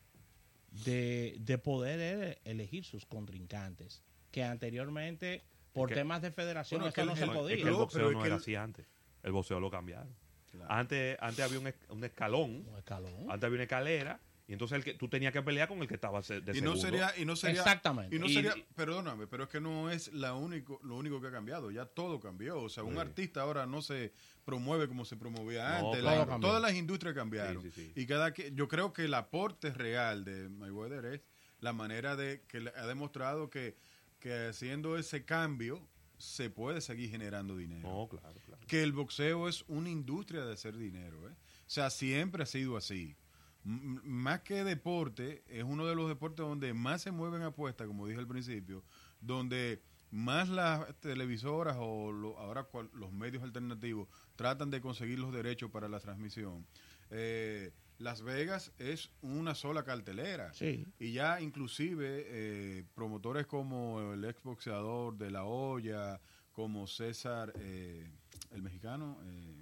de, 0.85 1.35
de 1.39 1.57
poder 1.57 1.99
él 1.99 2.37
elegir 2.45 2.85
sus 2.85 3.05
contrincantes. 3.05 4.03
Que 4.31 4.43
anteriormente, 4.43 5.43
por 5.73 5.89
que- 5.89 5.95
temas 5.95 6.21
de 6.21 6.31
federación, 6.31 6.79
Bueno, 6.81 6.89
es 6.89 6.97
esto 6.97 7.05
no 7.05 7.11
el- 7.13 7.17
se 7.17 7.23
el- 7.23 7.29
Es 7.31 7.35
podía. 7.35 7.55
que 7.57 7.61
el 7.63 7.71
boxeo 7.73 7.97
pero 7.99 8.09
es 8.09 8.13
no 8.15 8.21
que 8.21 8.27
era 8.27 8.35
el- 8.35 8.41
así 8.41 8.55
antes. 8.55 8.85
El 9.23 9.31
boxeo 9.31 9.59
lo 9.59 9.69
cambiaron. 9.69 10.15
claro. 10.51 10.71
Antes, 10.71 11.17
antes 11.19 11.43
había 11.45 11.59
un, 11.59 11.67
es- 11.67 11.75
un 11.89 12.03
escalón, 12.03 12.65
Un 12.67 12.77
escalón. 12.77 13.13
antes 13.29 13.43
había 13.43 13.55
una 13.55 13.63
escalera, 13.63 14.19
y 14.49 14.53
entonces 14.53 14.77
el 14.77 14.83
que, 14.83 14.95
tú 14.95 15.07
tenías 15.07 15.31
que 15.31 15.41
pelear 15.43 15.67
con 15.69 15.79
el 15.79 15.87
que 15.87 15.93
estaba 15.93 16.21
de 16.21 16.37
y 16.37 16.39
no 16.61 16.75
segundo. 16.75 16.81
sería 16.81 17.13
y 17.17 17.23
no 17.23 17.35
sería 17.35 17.61
Exactamente. 17.61 18.15
y 18.15 18.19
no 18.19 18.25
Y- 18.25 18.33
sería 18.33 18.53
perdóname 18.75 19.27
pero 19.27 19.43
es 19.43 19.49
que 19.49 19.61
no 19.61 19.89
es 19.91 20.11
la 20.11 20.33
único 20.33 20.79
lo 20.83 20.95
único 20.97 21.21
que 21.21 21.27
ha 21.27 21.31
cambiado 21.31 21.69
ya 21.71 21.85
todo 21.85 22.19
cambió 22.19 22.59
o 22.61 22.67
sea 22.67 22.83
un 22.83 22.97
artista 22.97 23.41
ahora 23.43 23.65
no 23.67 23.81
se 23.81 24.11
promueve 24.43 24.87
como 24.87 25.05
se 25.05 25.15
promovía 25.15 25.79
No, 25.79 25.87
antes 25.89 26.01
claro. 26.01 26.25
La- 26.31 26.39
todas 26.39 26.61
las 26.61 26.73
industrias 26.73 27.13
cambiaron 27.15 27.61
Sí, 27.61 27.71
sí, 27.71 27.91
sí. 27.93 28.01
y 28.01 28.05
cada 28.07 28.33
que 28.33 28.51
yo 28.53 28.67
creo 28.67 28.91
que 28.91 29.05
el 29.05 29.13
aporte 29.13 29.71
real 29.71 30.25
de 30.25 30.49
Mayweather 30.49 31.05
es 31.05 31.21
la 31.59 31.71
manera 31.71 32.15
de 32.15 32.41
que 32.47 32.59
le 32.61 32.71
ha 32.75 32.87
demostrado 32.87 33.49
que 33.49 33.77
que 34.19 34.47
haciendo 34.47 34.97
ese 34.97 35.23
cambio 35.23 35.87
se 36.17 36.49
puede 36.49 36.81
seguir 36.81 37.09
generando 37.09 37.55
dinero 37.55 37.87
No, 37.87 38.09
claro, 38.09 38.35
claro. 38.45 38.61
que 38.67 38.83
el 38.83 38.91
boxeo 38.91 39.47
es 39.47 39.63
una 39.69 39.89
industria 39.89 40.43
de 40.43 40.51
hacer 40.51 40.75
dinero. 40.75 41.29
¿eh? 41.29 41.31
O 41.31 41.69
sea, 41.69 41.89
siempre 41.89 42.43
ha 42.43 42.45
sido 42.45 42.75
así. 42.75 43.15
Más 43.63 44.41
que 44.41 44.63
deporte, 44.63 45.43
es 45.47 45.63
uno 45.63 45.85
de 45.85 45.95
los 45.95 46.07
deportes 46.07 46.45
donde 46.45 46.73
más 46.73 47.01
se 47.01 47.11
mueven 47.11 47.41
apuestas, 47.41 47.87
como 47.87 48.07
dije 48.07 48.19
al 48.19 48.27
principio, 48.27 48.83
donde 49.19 49.81
más 50.11 50.49
las 50.49 50.95
televisoras 51.01 51.75
o 51.79 52.11
lo- 52.11 52.39
ahora 52.39 52.63
cual- 52.63 52.89
los 52.93 53.11
medios 53.11 53.43
alternativos 53.43 54.07
tratan 54.35 54.69
de 54.71 54.81
conseguir 54.81 55.19
los 55.19 55.31
derechos 55.33 55.69
para 55.71 55.87
la 55.89 55.99
transmisión. 55.99 56.65
Eh, 57.11 57.71
Las 57.99 58.21
Vegas 58.21 58.71
es 58.79 59.11
una 59.21 59.53
sola 59.55 59.83
cartelera. 59.83 60.53
Sí. 60.53 60.87
Y 60.99 61.11
ya 61.11 61.41
inclusive 61.41 62.23
eh, 62.27 62.85
promotores 62.95 63.45
como 63.45 64.13
el 64.13 64.23
exboxeador 64.23 65.17
de 65.17 65.29
La 65.29 65.43
Hoya, 65.43 66.21
como 66.53 66.87
César, 66.87 67.51
eh, 67.57 68.09
el 68.51 68.61
mexicano, 68.61 69.19
eh, 69.25 69.58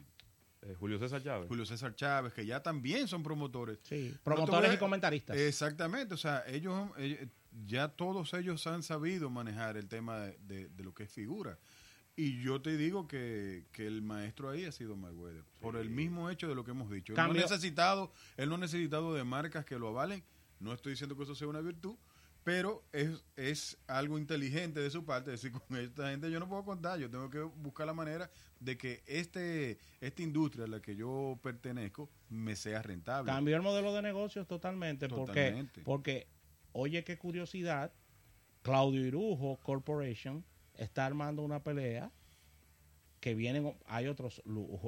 Eh, 0.67 0.75
Julio 0.77 0.99
César 0.99 1.23
Chávez. 1.23 1.47
Julio 1.47 1.65
César 1.65 1.95
Chávez, 1.95 2.33
que 2.33 2.45
ya 2.45 2.61
también 2.61 3.07
son 3.07 3.23
promotores. 3.23 3.79
Sí. 3.83 4.13
Promotores 4.23 4.73
y 4.73 4.77
comentaristas. 4.77 5.37
Exactamente, 5.37 6.13
o 6.13 6.17
sea, 6.17 6.43
ellos, 6.47 6.89
eh, 6.97 7.27
ya 7.65 7.87
todos 7.89 8.33
ellos 8.33 8.67
han 8.67 8.83
sabido 8.83 9.29
manejar 9.29 9.77
el 9.77 9.87
tema 9.87 10.17
de, 10.19 10.37
de- 10.47 10.67
de 10.69 10.83
lo 10.83 10.93
que 10.93 11.03
es 11.03 11.11
figura. 11.11 11.57
Y 12.19 12.41
yo 12.41 12.61
te 12.61 12.75
digo 12.77 13.07
que, 13.07 13.65
que 13.71 13.85
el 13.85 14.01
maestro 14.01 14.49
ahí 14.49 14.65
ha 14.65 14.71
sido 14.71 14.95
Mayweather. 14.95 15.43
Por 15.59 15.75
el 15.77 15.89
mismo 15.91 16.29
hecho 16.31 16.47
de 16.47 16.55
lo 16.55 16.63
que 16.63 16.71
hemos 16.71 16.89
dicho. 16.89 17.13
Él 17.13 17.17
no, 17.17 17.23
ha 17.25 17.27
necesitado, 17.33 18.11
él 18.37 18.49
no 18.49 18.55
ha 18.55 18.57
necesitado 18.57 19.13
de 19.13 19.23
marcas 19.23 19.65
que 19.65 19.77
lo 19.77 19.89
avalen. 19.89 20.23
No 20.59 20.73
estoy 20.73 20.93
diciendo 20.93 21.15
que 21.15 21.23
eso 21.23 21.35
sea 21.35 21.47
una 21.47 21.61
virtud, 21.61 21.95
pero 22.47 22.85
es, 22.93 23.25
es 23.35 23.77
algo 23.87 24.17
inteligente 24.17 24.79
de 24.79 24.89
su 24.89 25.03
parte. 25.03 25.31
decir, 25.31 25.51
con 25.51 25.75
esta 25.75 26.11
gente 26.11 26.31
yo 26.31 26.39
no 26.39 26.47
puedo 26.47 26.63
contar. 26.63 26.97
Yo 26.97 27.09
tengo 27.09 27.29
que 27.29 27.41
buscar 27.41 27.85
la 27.85 27.93
manera 27.93 28.31
de 28.61 28.77
que 28.77 29.03
este 29.05 29.79
esta 29.99 30.21
industria 30.21 30.63
a 30.63 30.67
la 30.69 30.81
que 30.81 30.95
yo 30.95 31.37
pertenezco 31.43 32.09
me 32.29 32.55
sea 32.55 32.81
rentable. 32.81 33.29
Cambió 33.29 33.57
el 33.57 33.63
modelo 33.63 33.93
de 33.93 34.01
negocios 34.01 34.47
totalmente, 34.47 35.09
Totalmente. 35.09 35.81
porque 35.81 36.25
porque 36.25 36.27
oye 36.71 37.03
qué 37.03 37.17
curiosidad, 37.17 37.91
Claudio 38.61 39.05
Irujo 39.05 39.59
Corporation 39.61 40.45
está 40.73 41.05
armando 41.05 41.41
una 41.41 41.63
pelea 41.63 42.13
que 43.19 43.35
vienen 43.35 43.77
hay 43.87 44.07
otros 44.07 44.41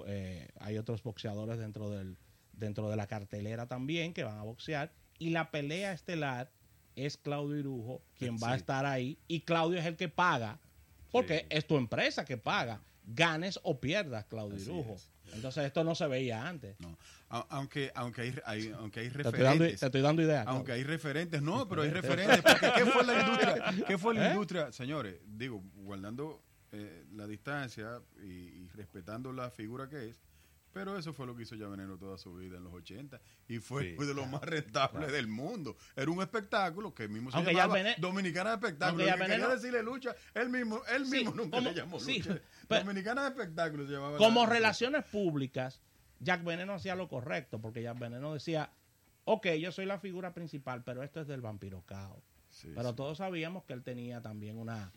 eh, 0.07 0.47
hay 0.61 0.77
otros 0.77 1.03
boxeadores 1.03 1.57
dentro 1.57 1.89
del 1.89 2.17
dentro 2.53 2.89
de 2.89 2.95
la 2.95 3.07
cartelera 3.07 3.67
también 3.67 4.13
que 4.13 4.23
van 4.23 4.37
a 4.37 4.43
boxear 4.43 4.93
y 5.17 5.31
la 5.31 5.51
pelea 5.51 5.91
estelar 5.91 6.53
es 7.05 7.17
Claudio 7.17 7.57
Irujo 7.57 8.01
quien 8.17 8.37
va 8.37 8.51
a 8.53 8.55
estar 8.55 8.85
ahí 8.85 9.17
y 9.27 9.41
Claudio 9.41 9.79
es 9.79 9.85
el 9.85 9.95
que 9.95 10.09
paga 10.09 10.59
porque 11.11 11.39
Sí. 11.39 11.45
es 11.49 11.65
tu 11.67 11.77
empresa 11.77 12.25
que 12.25 12.37
paga 12.37 12.81
ganes 13.05 13.59
o 13.63 13.79
pierdas 13.79 14.25
Claudio 14.25 14.55
Así 14.57 14.65
Irujo 14.65 14.93
es. 14.95 15.09
entonces 15.33 15.65
esto 15.65 15.83
no 15.83 15.95
se 15.95 16.07
veía 16.07 16.47
antes 16.47 16.79
No. 16.79 16.97
Aunque, 17.29 17.91
aunque 17.93 18.21
hay, 18.21 18.35
hay- 18.45 18.71
aunque 18.77 19.01
hay 19.01 19.09
te 19.11 19.17
estoy, 19.21 19.31
dando, 19.39 19.43
referentes. 19.49 19.79
te 19.79 19.85
estoy 19.85 20.01
dando 20.01 20.21
ideas 20.23 20.47
Aunque 20.47 20.71
hay 20.71 20.83
referentes, 20.83 21.41
no, 21.43 21.67
pero 21.69 21.83
hay 21.83 21.89
referentes. 22.01 22.41
Porque 22.41 22.71
¿qué 22.75 22.85
fue 22.85 23.05
la 23.05 23.19
industria? 23.21 23.55
¿Qué 23.87 23.97
fue 23.99 24.13
la 24.15 24.27
¿Eh? 24.27 24.31
industria? 24.31 24.71
Señores, 24.71 25.15
digo, 25.27 25.61
guardando 25.75 26.41
eh, 26.71 27.05
la 27.13 27.27
distancia 27.27 28.01
y, 28.23 28.27
y 28.27 28.67
respetando 28.75 29.31
la 29.33 29.49
figura 29.51 29.87
que 29.89 30.09
es, 30.09 30.19
pero 30.73 30.97
eso 30.97 31.13
fue 31.13 31.25
lo 31.25 31.35
que 31.35 31.43
hizo 31.43 31.55
Ya 31.55 31.67
Veneno 31.67 31.97
toda 31.97 32.17
su 32.17 32.35
vida 32.35 32.57
en 32.57 32.63
los 32.63 32.73
80 32.73 33.19
y 33.47 33.59
fue, 33.59 33.95
Sí, 33.97 34.05
de 34.05 34.13
lo 34.13 34.25
más 34.27 34.41
rentable 34.41 35.07
del 35.07 35.27
mundo. 35.27 35.77
Era 35.95 36.09
un 36.11 36.21
espectáculo 36.21 36.93
que 36.93 37.07
mismo 37.07 37.31
se 37.31 37.37
Aunque 37.37 37.53
llamaba 37.53 37.79
Dominicana 37.97 38.51
de 38.51 38.55
Espectáculo. 38.55 39.05
Que 39.05 39.11
quería 39.25 39.47
decirle 39.47 39.83
lucha, 39.83 40.15
él 40.33 40.49
mismo, 40.49 40.81
él 40.93 41.05
Sí, 41.05 41.11
mismo 41.17 41.31
nunca 41.31 41.57
como- 41.57 41.69
le 41.69 41.75
llamó 41.75 41.99
sí, 41.99 42.19
lucha. 42.19 42.39
pero- 42.67 42.81
Dominicana 42.83 43.23
de 43.23 43.29
Espectáculo 43.29 43.85
se 43.87 43.93
llamaba. 43.93 44.17
como 44.17 44.43
la- 44.43 44.49
relaciones 44.49 45.05
públicas, 45.05 45.81
Jack 46.19 46.43
Veneno 46.43 46.73
hacía 46.73 46.95
lo 46.95 47.07
correcto, 47.07 47.59
porque 47.61 47.81
Jack 47.81 47.97
Veneno 47.97 48.33
decía, 48.33 48.71
ok, 49.25 49.47
yo 49.59 49.71
soy 49.71 49.85
la 49.85 49.99
figura 49.99 50.33
principal, 50.33 50.83
pero 50.83 51.01
esto 51.03 51.21
es 51.21 51.27
del 51.27 51.41
vampiro 51.41 51.83
Cao. 51.85 52.21
Pero 52.75 52.95
todos 52.95 53.19
sabíamos 53.19 53.63
que 53.63 53.73
él 53.73 53.83
tenía 53.83 54.21
también 54.21 54.57
una, 54.57 54.91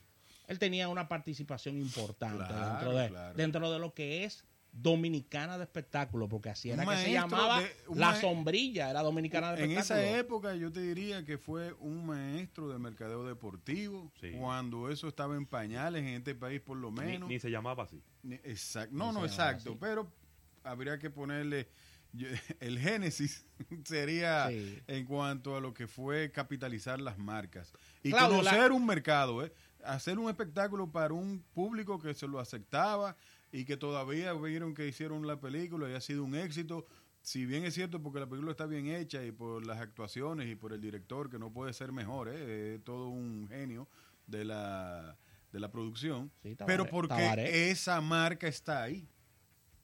él 0.48 0.58
tenía 0.58 0.88
una 0.88 1.06
participación 1.08 1.76
importante 1.76 2.44
Claro, 2.46 2.70
dentro, 2.70 2.96
de, 2.96 3.08
claro. 3.08 3.34
dentro 3.36 3.70
de 3.70 3.78
lo 3.78 3.92
que 3.94 4.24
es 4.24 4.44
Dominicana 4.74 5.58
de 5.58 5.64
Espectáculo, 5.64 6.28
porque 6.28 6.48
así 6.48 6.70
era 6.70 6.84
que 6.86 6.96
se 6.96 7.12
llamaba 7.12 7.60
de- 7.60 7.70
la 7.94 8.18
sombrilla, 8.18 8.88
era 8.88 9.02
Dominicana 9.02 9.52
de 9.52 9.64
En 9.64 9.70
Espectáculo. 9.72 10.06
esa 10.08 10.18
época 10.18 10.54
yo 10.56 10.72
te 10.72 10.80
diría 10.80 11.24
que 11.26 11.36
fue 11.36 11.74
un 11.74 12.06
maestro 12.06 12.68
de 12.70 12.78
mercadeo 12.78 13.24
deportivo, 13.26 14.10
Sí. 14.20 14.30
cuando 14.38 14.90
eso 14.90 15.08
estaba 15.08 15.36
en 15.36 15.44
pañales 15.46 16.00
en 16.02 16.08
este 16.14 16.34
país 16.34 16.60
por 16.60 16.78
lo 16.78 16.90
menos. 16.90 17.28
ni 17.28 17.38
se 17.38 17.50
llamaba 17.50 17.84
así. 17.84 18.02
Ni- 18.22 18.36
exacto. 18.36 18.96
No, 18.96 19.12
Ni 19.12 19.18
no, 19.20 19.26
exacto, 19.26 19.70
así. 19.72 19.78
pero 19.78 20.10
habría 20.64 20.98
que 20.98 21.10
ponerle 21.10 21.68
yo- 22.14 22.28
el 22.60 22.78
génesis 22.78 23.44
sería 23.84 24.48
Sí. 24.48 24.78
en 24.86 25.04
cuanto 25.04 25.54
a 25.54 25.60
lo 25.60 25.74
que 25.74 25.86
fue 25.86 26.30
capitalizar 26.32 26.98
las 27.00 27.18
marcas 27.18 27.72
y 28.02 28.10
Claudio, 28.10 28.38
conocer 28.38 28.72
un 28.72 28.86
mercado, 28.86 29.44
¿eh? 29.44 29.52
hacer 29.84 30.18
un 30.18 30.30
espectáculo 30.30 30.90
para 30.90 31.12
un 31.12 31.44
público 31.52 31.98
que 31.98 32.14
se 32.14 32.26
lo 32.26 32.38
aceptaba 32.40 33.16
y 33.52 33.64
que 33.64 33.76
todavía 33.76 34.32
vieron 34.32 34.75
que 34.75 34.88
hicieron 34.88 35.26
la 35.26 35.38
película 35.38 35.88
y 35.88 35.94
ha 35.94 36.00
sido 36.00 36.25
un 36.25 36.35
éxito. 36.35 36.87
Si 37.21 37.47
bien 37.47 37.64
es 37.64 37.75
cierto 37.75 38.02
porque 38.02 38.18
la 38.18 38.26
película 38.28 38.50
está 38.50 38.66
bien 38.66 38.87
hecha 38.88 39.25
y 39.25 39.30
por 39.30 39.64
las 39.64 39.78
actuaciones 39.78 40.49
y 40.50 40.56
por 40.56 40.73
el 40.73 40.80
director 40.80 41.30
que 41.30 41.38
no 41.38 41.52
puede 41.52 41.73
ser 41.73 41.92
mejor, 41.92 42.28
¿eh? 42.28 42.75
es 42.76 42.82
todo 42.85 43.09
un 43.11 43.47
genio 43.49 43.88
de 44.26 44.44
la, 44.44 45.16
de 45.52 45.61
la 45.61 45.71
producción, 45.71 46.32
Sí, 46.42 46.56
Tabaré- 46.56 46.66
pero 46.66 46.87
porque 46.87 47.09
Tabaré. 47.14 47.71
esa 47.71 48.00
marca 48.00 48.49
está 48.49 48.82
ahí. 48.82 49.06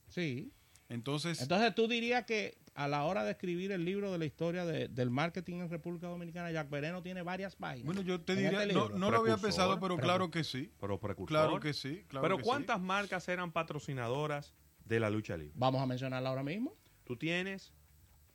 Sí. 0.08 0.50
Entonces, 0.88 1.40
Entonces 1.42 1.74
tú 1.74 1.86
dirías 1.86 2.24
que 2.24 2.56
a 2.78 2.86
la 2.86 3.02
hora 3.04 3.24
de 3.24 3.32
escribir 3.32 3.72
el 3.72 3.84
libro 3.84 4.12
de 4.12 4.18
la 4.18 4.24
historia 4.24 4.64
de- 4.64 4.86
del 4.86 5.10
marketing 5.10 5.56
en 5.62 5.68
República 5.68 6.06
Dominicana, 6.06 6.52
Jack 6.52 6.70
Veneno 6.70 7.02
tiene 7.02 7.22
varias 7.22 7.56
páginas. 7.56 7.84
bueno, 7.86 8.02
yo 8.02 8.20
te 8.20 8.36
diría, 8.36 8.62
este 8.62 8.72
no, 8.72 8.88
no 8.90 9.10
lo 9.10 9.16
había 9.18 9.36
pensado, 9.36 9.80
pero 9.80 9.96
claro 9.96 10.30
que 10.30 10.44
sí. 10.44 10.70
Pero 10.80 11.00
precursor. 11.00 11.26
Claro 11.28 11.58
que 11.60 11.72
sí. 11.72 12.04
Claro 12.06 12.22
pero 12.22 12.36
que 12.36 12.44
¿cuántas 12.44 12.80
marcas 12.80 13.28
eran 13.28 13.50
patrocinadoras 13.50 14.54
de 14.84 15.00
la 15.00 15.10
lucha 15.10 15.36
libre? 15.36 15.54
Vamos 15.56 15.82
a 15.82 15.86
mencionarla 15.86 16.28
ahora 16.28 16.44
mismo. 16.44 16.76
Tú 17.02 17.16
tienes 17.16 17.72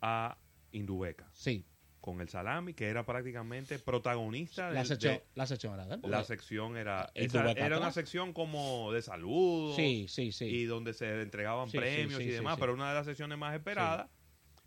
a 0.01 0.37
Indubeca 0.71 1.29
Sí, 1.31 1.65
con 2.01 2.19
el 2.19 2.27
salami, 2.27 2.73
que 2.73 2.87
era 2.87 3.05
prácticamente 3.05 3.79
protagonista 3.79 4.67
de 4.67 4.73
la 4.73 4.83
sección, 4.83 5.13
de- 5.13 5.23
la 5.35 5.45
sección 5.47 5.73
era 5.75 5.85
la 6.03 6.23
sección 6.25 6.75
era 6.75 7.09
esa- 7.13 7.77
una 7.77 7.91
sección 7.93 8.33
como 8.33 8.91
de 8.91 9.01
salud 9.01 9.73
Sí, 9.77 10.07
sí, 10.09 10.33
sí. 10.33 10.45
y 10.47 10.65
donde 10.65 10.93
se 10.93 11.21
entregaban 11.21 11.69
Sí, 11.69 11.77
premios 11.77 12.17
sí, 12.21 12.23
y 12.25 12.31
demás, 12.31 12.55
sí. 12.55 12.59
pero 12.59 12.73
una 12.73 12.89
de 12.89 12.95
las 12.95 13.05
secciones 13.05 13.37
más 13.37 13.55
esperadas, 13.55 14.09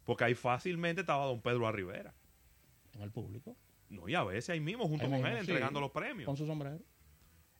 porque 0.06 0.24
ahí 0.24 0.34
fácilmente 0.34 1.02
estaba 1.02 1.26
don 1.26 1.42
Pedro 1.42 1.66
Arribera. 1.68 2.14
en 2.94 3.02
el 3.02 3.10
público, 3.10 3.54
No, 3.90 4.08
y 4.08 4.14
a 4.14 4.24
veces 4.24 4.48
ahí 4.50 4.60
mismo, 4.60 4.88
junto 4.88 5.04
Ahí 5.04 5.10
con 5.10 5.18
mismo, 5.20 5.28
él, 5.36 5.44
sí. 5.44 5.50
entregando 5.50 5.80
los 5.82 5.90
premios. 5.90 6.24
con 6.26 6.36
su 6.38 6.46
sombrero. 6.46 6.80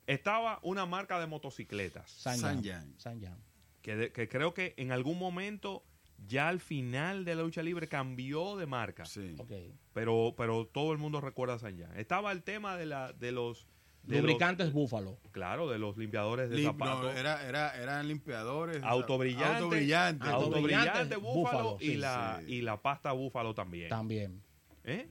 Estaba 0.07 0.59
una 0.63 0.85
marca 0.85 1.19
de 1.19 1.27
motocicletas, 1.27 2.09
San 2.09 2.37
San 2.37 2.63
Jan. 2.63 2.93
San 2.97 3.21
Jan. 3.21 3.37
que, 3.81 3.95
de- 3.95 4.11
que 4.11 4.27
creo 4.27 4.53
que 4.53 4.73
en 4.77 4.91
algún 4.91 5.19
momento, 5.19 5.83
ya 6.25 6.47
al 6.49 6.59
final 6.59 7.23
de 7.25 7.35
la 7.35 7.43
lucha 7.43 7.61
libre, 7.61 7.87
cambió 7.87 8.55
de 8.57 8.65
marca. 8.65 9.05
Sí. 9.05 9.35
Ok. 9.37 9.51
Pero, 9.93 10.33
pero 10.37 10.65
todo 10.65 10.91
el 10.93 10.97
mundo 10.97 11.21
recuerda 11.21 11.55
a 11.55 11.59
San 11.59 11.77
Jan. 11.77 11.95
Estaba 11.97 12.31
el 12.31 12.43
tema 12.43 12.75
de, 12.77 12.85
la, 12.87 13.13
de 13.13 13.31
los... 13.31 13.67
de 14.07 14.21
Lubricantes 14.21 14.67
los- 14.67 14.73
Búfalo. 14.73 15.19
claro, 15.31 15.69
de 15.69 15.77
los 15.79 15.97
limpiadores 15.97 16.49
de 16.49 16.57
Lim- 16.57 16.65
zapatos. 16.65 17.03
no, 17.03 17.11
era, 17.11 17.47
era, 17.47 17.75
eran 17.81 18.07
limpiadores. 18.07 18.81
Autobrillante, 18.83 19.45
Autobrillante. 19.63 20.27
Auto- 20.29 20.45
autobrillante 20.45 20.89
Autobrillante, 20.89 21.15
búfalo, 21.17 21.63
búfalo, 21.73 21.77
y, 21.81 21.85
sí, 21.87 21.97
la, 21.97 22.41
sí. 22.45 22.53
y 22.53 22.61
la 22.61 22.81
pasta 22.81 23.11
búfalo 23.11 23.53
también. 23.53 23.89
También. 23.89 24.41
¿Eh? 24.85 25.09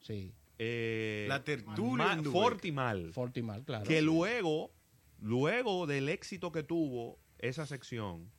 Sí. 0.00 0.32
Eh, 0.58 1.26
La 1.28 1.42
tertulia. 1.42 2.18
Fortimal. 2.30 3.12
Fortimal, 3.12 3.64
claro. 3.64 3.84
que 3.84 4.02
luego, 4.02 4.70
luego 5.20 5.86
del 5.86 6.08
éxito 6.08 6.52
que 6.52 6.62
tuvo 6.62 7.18
esa 7.38 7.66
sección 7.66 8.30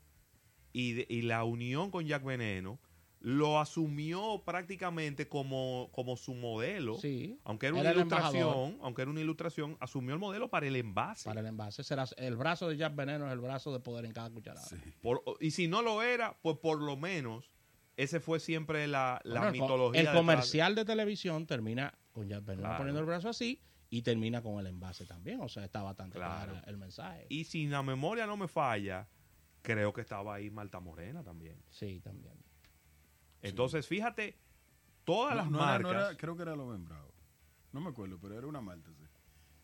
y, 0.71 0.93
de- 0.93 1.05
y 1.09 1.23
la 1.23 1.43
unión 1.43 1.89
con 1.91 2.05
Jack 2.05 2.23
Veneno, 2.23 2.79
lo 3.27 3.59
asumió 3.59 4.43
prácticamente 4.45 5.27
como, 5.27 5.89
como 5.91 6.15
su 6.15 6.35
modelo. 6.35 6.93
Sí. 6.99 7.39
Aunque 7.43 7.65
era 7.65 7.73
una 7.75 7.89
Era 7.89 7.99
ilustración, 7.99 8.77
aunque 8.83 9.01
era 9.01 9.09
una 9.09 9.19
ilustración, 9.21 9.77
asumió 9.79 10.13
el 10.13 10.19
modelo 10.19 10.51
para 10.51 10.67
el 10.67 10.75
envase. 10.75 11.27
Para 11.27 11.39
el 11.39 11.47
envase. 11.47 11.83
Será, 11.83 12.05
el 12.17 12.35
brazo 12.35 12.69
de 12.69 12.77
Jack 12.77 12.95
Veneno 12.95 13.25
es 13.25 13.33
el 13.33 13.39
brazo 13.39 13.73
de 13.73 13.79
poder 13.79 14.05
en 14.05 14.13
cada 14.13 14.29
cucharada. 14.29 14.67
Sí. 14.67 14.75
Por- 15.01 15.23
y 15.39 15.49
si 15.49 15.67
no 15.67 15.81
lo 15.81 16.03
era, 16.03 16.37
pues 16.43 16.57
por 16.57 16.79
lo 16.79 16.97
menos 16.97 17.49
ese 17.97 18.19
fue 18.19 18.39
siempre 18.39 18.85
la, 18.87 19.19
la 19.23 19.39
Bueno, 19.39 19.53
mitología. 19.53 20.01
El 20.01 20.11
comercial 20.15 20.75
de 20.75 20.85
televisión 20.85 21.47
termina 21.47 21.97
con 22.11 22.29
Jack 22.29 22.45
Veneno 22.45 22.61
Claro. 22.67 22.77
poniendo 22.77 22.99
el 22.99 23.07
brazo 23.07 23.29
así 23.29 23.59
y 23.89 24.03
termina 24.03 24.43
con 24.43 24.59
el 24.59 24.67
envase 24.67 25.07
también. 25.07 25.41
O 25.41 25.49
sea, 25.49 25.65
está 25.65 25.81
bastante 25.81 26.19
Claro. 26.19 26.51
clara 26.51 26.63
el 26.67 26.77
mensaje. 26.77 27.25
Y 27.29 27.45
si 27.45 27.65
la 27.65 27.81
memoria 27.81 28.27
no 28.27 28.37
me 28.37 28.47
falla, 28.47 29.07
creo 29.63 29.93
que 29.93 30.01
estaba 30.01 30.35
ahí 30.35 30.51
Malta 30.51 30.79
Morena 30.79 31.23
también. 31.23 31.57
Sí, 31.71 31.99
también. 32.01 32.35
Entonces, 33.41 33.87
fíjate, 33.87 34.37
todas 35.03 35.31
No, 35.35 35.41
las 35.41 35.51
no 35.51 35.57
era- 35.57 35.65
marcas. 35.67 35.91
no 35.93 35.99
era- 35.99 36.17
creo 36.17 36.35
que 36.35 36.41
era 36.43 36.55
Loben 36.55 36.85
Bravo. 36.85 37.13
No 37.71 37.81
me 37.81 37.89
acuerdo, 37.89 38.17
pero 38.21 38.37
era 38.37 38.47
una 38.47 38.61
malta, 38.61 38.89
sí. 38.93 39.03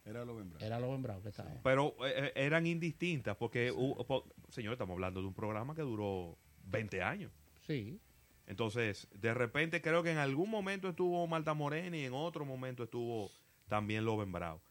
Era 0.03 0.25
Loben 0.25 0.49
Bravo. 0.49 0.65
Era 0.65 0.79
lo 0.79 0.97
Bravo 0.99 1.21
que 1.21 1.29
estaba. 1.29 1.51
pero 1.63 1.95
eh, 2.05 2.13
eh, 2.27 2.31
eran 2.35 2.65
indistintas 2.65 3.37
porque, 3.37 3.71
po- 4.07 4.27
señor, 4.49 4.73
estamos 4.73 4.95
hablando 4.95 5.21
de 5.21 5.27
un 5.27 5.33
programa 5.33 5.75
que 5.75 5.81
duró 5.83 6.37
20 6.65 7.01
años. 7.03 7.31
Sí. 7.67 7.99
Entonces, 8.47 9.07
de 9.13 9.33
repente 9.33 9.81
creo 9.81 10.01
que 10.03 10.11
en 10.11 10.17
algún 10.17 10.49
momento 10.49 10.89
estuvo 10.89 11.25
Malta 11.27 11.53
Morena 11.53 11.95
y 11.95 12.05
en 12.05 12.13
otro 12.13 12.43
momento 12.45 12.83
estuvo 12.83 13.29
también 13.67 14.03
Loben 14.03 14.31
Bravo. 14.31 14.61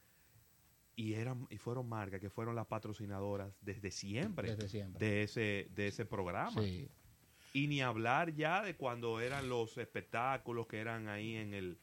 Y, 0.96 1.14
eran, 1.14 1.46
y 1.48 1.56
fueron 1.56 1.88
marcas 1.88 2.20
que 2.20 2.28
fueron 2.28 2.54
las 2.56 2.66
patrocinadoras 2.66 3.54
desde 3.62 3.90
siempre, 3.90 4.50
Desde 4.54 4.68
siempre. 4.68 5.06
de 5.06 5.22
ese, 5.22 5.68
de 5.74 5.86
ese 5.86 6.04
programa. 6.04 6.60
Sí. 6.60 6.88
Y 7.52 7.66
ni 7.66 7.80
hablar 7.80 8.32
ya 8.34 8.62
de 8.62 8.76
cuando 8.76 9.20
eran 9.20 9.48
los 9.48 9.76
espectáculos 9.78 10.66
que 10.66 10.78
eran 10.78 11.08
ahí 11.08 11.34
en 11.36 11.52
el, 11.54 11.78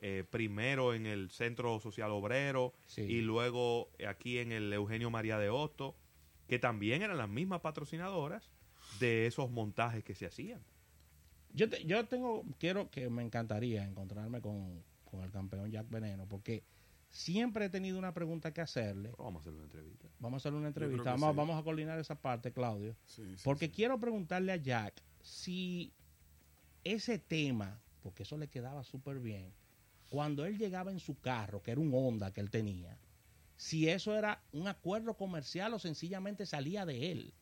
eh, 0.00 0.24
primero 0.28 0.94
en 0.94 1.06
el 1.06 1.30
Centro 1.30 1.78
Social 1.80 2.10
Obrero 2.10 2.72
Sí. 2.86 3.02
y 3.02 3.20
luego 3.20 3.90
aquí 4.08 4.38
en 4.38 4.50
el 4.52 4.72
Eugenio 4.72 5.10
María 5.10 5.38
de 5.38 5.48
Hosto, 5.48 5.96
que 6.48 6.58
también 6.58 7.02
eran 7.02 7.18
las 7.18 7.28
mismas 7.28 7.60
patrocinadoras 7.60 8.50
de 8.98 9.26
esos 9.26 9.48
montajes 9.50 10.02
que 10.02 10.14
se 10.14 10.26
hacían. 10.26 10.60
Yo, 11.54 11.68
te- 11.68 11.84
yo 11.84 12.04
tengo, 12.06 12.44
quiero 12.58 12.90
que 12.90 13.08
me 13.10 13.22
encantaría 13.22 13.84
encontrarme 13.84 14.40
con, 14.40 14.82
con 15.04 15.22
el 15.22 15.30
campeón 15.30 15.70
Jack 15.70 15.88
Veneno, 15.88 16.26
porque 16.26 16.64
siempre 17.10 17.66
he 17.66 17.68
tenido 17.68 17.98
una 17.98 18.12
pregunta 18.12 18.52
que 18.52 18.60
hacerle. 18.60 19.10
Pero 19.10 19.24
vamos 19.24 19.40
a 19.40 19.42
hacer 19.42 19.52
una 19.52 19.64
entrevista. 19.64 20.08
Vamos 20.18 20.36
a 20.44 20.48
hacer 20.48 20.58
una 20.58 20.68
entrevista. 20.68 21.10
Vamos, 21.12 21.30
sí. 21.30 21.36
vamos 21.36 21.60
a 21.60 21.62
coordinar 21.62 21.98
esa 21.98 22.16
parte, 22.20 22.52
Claudio. 22.52 22.96
Sí, 23.04 23.36
sí, 23.36 23.42
Porque 23.44 23.66
sí. 23.66 23.72
quiero 23.72 24.00
preguntarle 24.00 24.50
a 24.52 24.56
Jack 24.56 24.94
si 25.22 25.92
ese 26.84 27.18
tema, 27.18 27.80
porque 28.02 28.24
eso 28.24 28.36
le 28.36 28.48
quedaba 28.48 28.84
súper 28.84 29.20
bien, 29.20 29.52
cuando 30.08 30.44
él 30.44 30.58
llegaba 30.58 30.90
en 30.90 31.00
su 31.00 31.18
carro, 31.20 31.62
que 31.62 31.70
era 31.70 31.80
un 31.80 31.92
Honda 31.94 32.32
que 32.32 32.40
él 32.40 32.50
tenía, 32.50 32.98
si 33.56 33.88
eso 33.88 34.14
era 34.14 34.42
un 34.52 34.68
acuerdo 34.68 35.14
comercial 35.14 35.72
o 35.72 35.78
sencillamente 35.78 36.46
salía 36.46 36.84
de 36.84 37.12
él. 37.12 37.34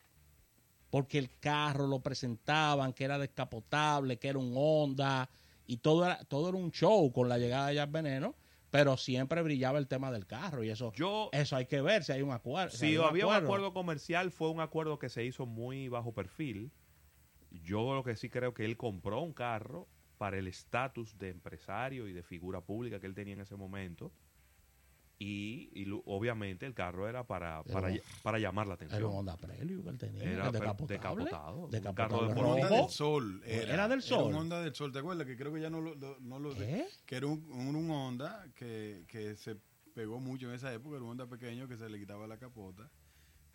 Porque 0.89 1.17
el 1.17 1.29
carro 1.39 1.87
lo 1.87 2.01
presentaban, 2.01 2.93
que 2.93 3.05
era 3.05 3.17
descapotable, 3.17 4.19
que 4.19 4.27
era 4.27 4.37
un 4.37 4.53
Honda, 4.55 5.29
y 5.65 5.77
todo 5.77 6.05
era, 6.05 6.23
todo 6.25 6.49
era 6.49 6.57
un 6.57 6.71
show 6.71 7.11
con 7.11 7.27
la 7.29 7.37
llegada 7.37 7.67
de 7.67 7.75
Jack 7.75 7.91
Veneno, 7.91 8.35
pero 8.69 8.97
siempre 8.97 9.41
brillaba 9.41 9.79
el 9.79 9.87
tema 9.87 10.11
del 10.11 10.25
carro, 10.25 10.63
y 10.63 10.69
eso, 10.69 10.93
Yo, 10.93 11.29
eso 11.33 11.55
hay 11.55 11.65
que 11.65 11.81
ver 11.81 12.03
si 12.03 12.11
hay 12.11 12.21
un 12.21 12.31
acuerdo. 12.31 12.75
si 12.75 12.95
había 12.97 13.25
un 13.25 13.33
acuerdo 13.33 13.73
comercial, 13.73 14.31
fue 14.31 14.49
un 14.49 14.59
acuerdo 14.59 14.99
que 14.99 15.09
se 15.09 15.25
hizo 15.25 15.45
muy 15.45 15.87
bajo 15.87 16.13
perfil. 16.13 16.71
Yo 17.51 17.93
lo 17.93 18.03
que 18.03 18.15
sí 18.15 18.29
creo 18.29 18.53
que 18.53 18.65
él 18.65 18.77
compró 18.77 19.21
un 19.21 19.33
carro 19.33 19.87
para 20.17 20.37
el 20.37 20.47
estatus 20.47 21.17
de 21.17 21.29
empresario 21.29 22.07
y 22.07 22.13
de 22.13 22.23
figura 22.23 22.61
pública 22.61 22.99
que 22.99 23.07
él 23.07 23.13
tenía 23.15 23.33
en 23.33 23.41
ese 23.41 23.55
momento. 23.55 24.11
Y, 25.19 25.69
y 25.79 25.85
obviamente 26.05 26.65
el 26.65 26.73
carro 26.73 27.07
era 27.07 27.27
para, 27.27 27.61
Era 27.65 27.73
para, 27.73 27.93
para 28.23 28.39
llamar 28.39 28.65
la 28.65 28.73
Era 28.73 28.83
un 28.85 28.87
atención. 28.87 29.11
Honda 29.13 29.37
Preview 29.37 29.83
que 29.83 29.89
él 29.89 29.97
tenía, 29.99 30.23
Era 30.23 30.51
decapotable, 30.51 30.95
decapotado, 30.97 31.57
un 31.65 31.69
decapotable 31.71 32.27
carro 32.33 32.55
de 32.55 32.61
rojo. 32.63 32.75
del 32.75 32.89
Sol. 32.89 33.41
Era, 33.45 33.73
Era 33.73 33.87
del 33.87 34.01
Sol. 34.01 34.29
un 34.29 34.35
Honda 34.35 34.61
del 34.63 34.73
Sol. 34.73 34.91
¿Te 34.91 34.97
acuerdas? 34.99 35.27
Que 35.27 35.35
creo 35.37 35.53
que 35.53 35.61
ya 35.61 35.69
no 35.69 35.79
lo. 35.79 35.93
lo- 35.93 36.19
no 36.21 36.39
lo 36.39 36.55
¿Qué? 36.55 36.87
Que 37.05 37.17
era 37.17 37.27
un, 37.27 37.43
un, 37.51 37.75
un 37.75 37.91
Honda 37.91 38.47
que, 38.55 39.05
que 39.07 39.35
se 39.35 39.57
pegó 39.93 40.19
mucho 40.19 40.47
en 40.49 40.55
esa 40.55 40.73
época. 40.73 40.95
Era 40.95 41.03
un 41.05 41.11
Honda 41.11 41.27
pequeño 41.27 41.67
que 41.67 41.77
se 41.77 41.87
le 41.87 41.99
quitaba 41.99 42.25
la 42.25 42.37
capota. 42.39 42.89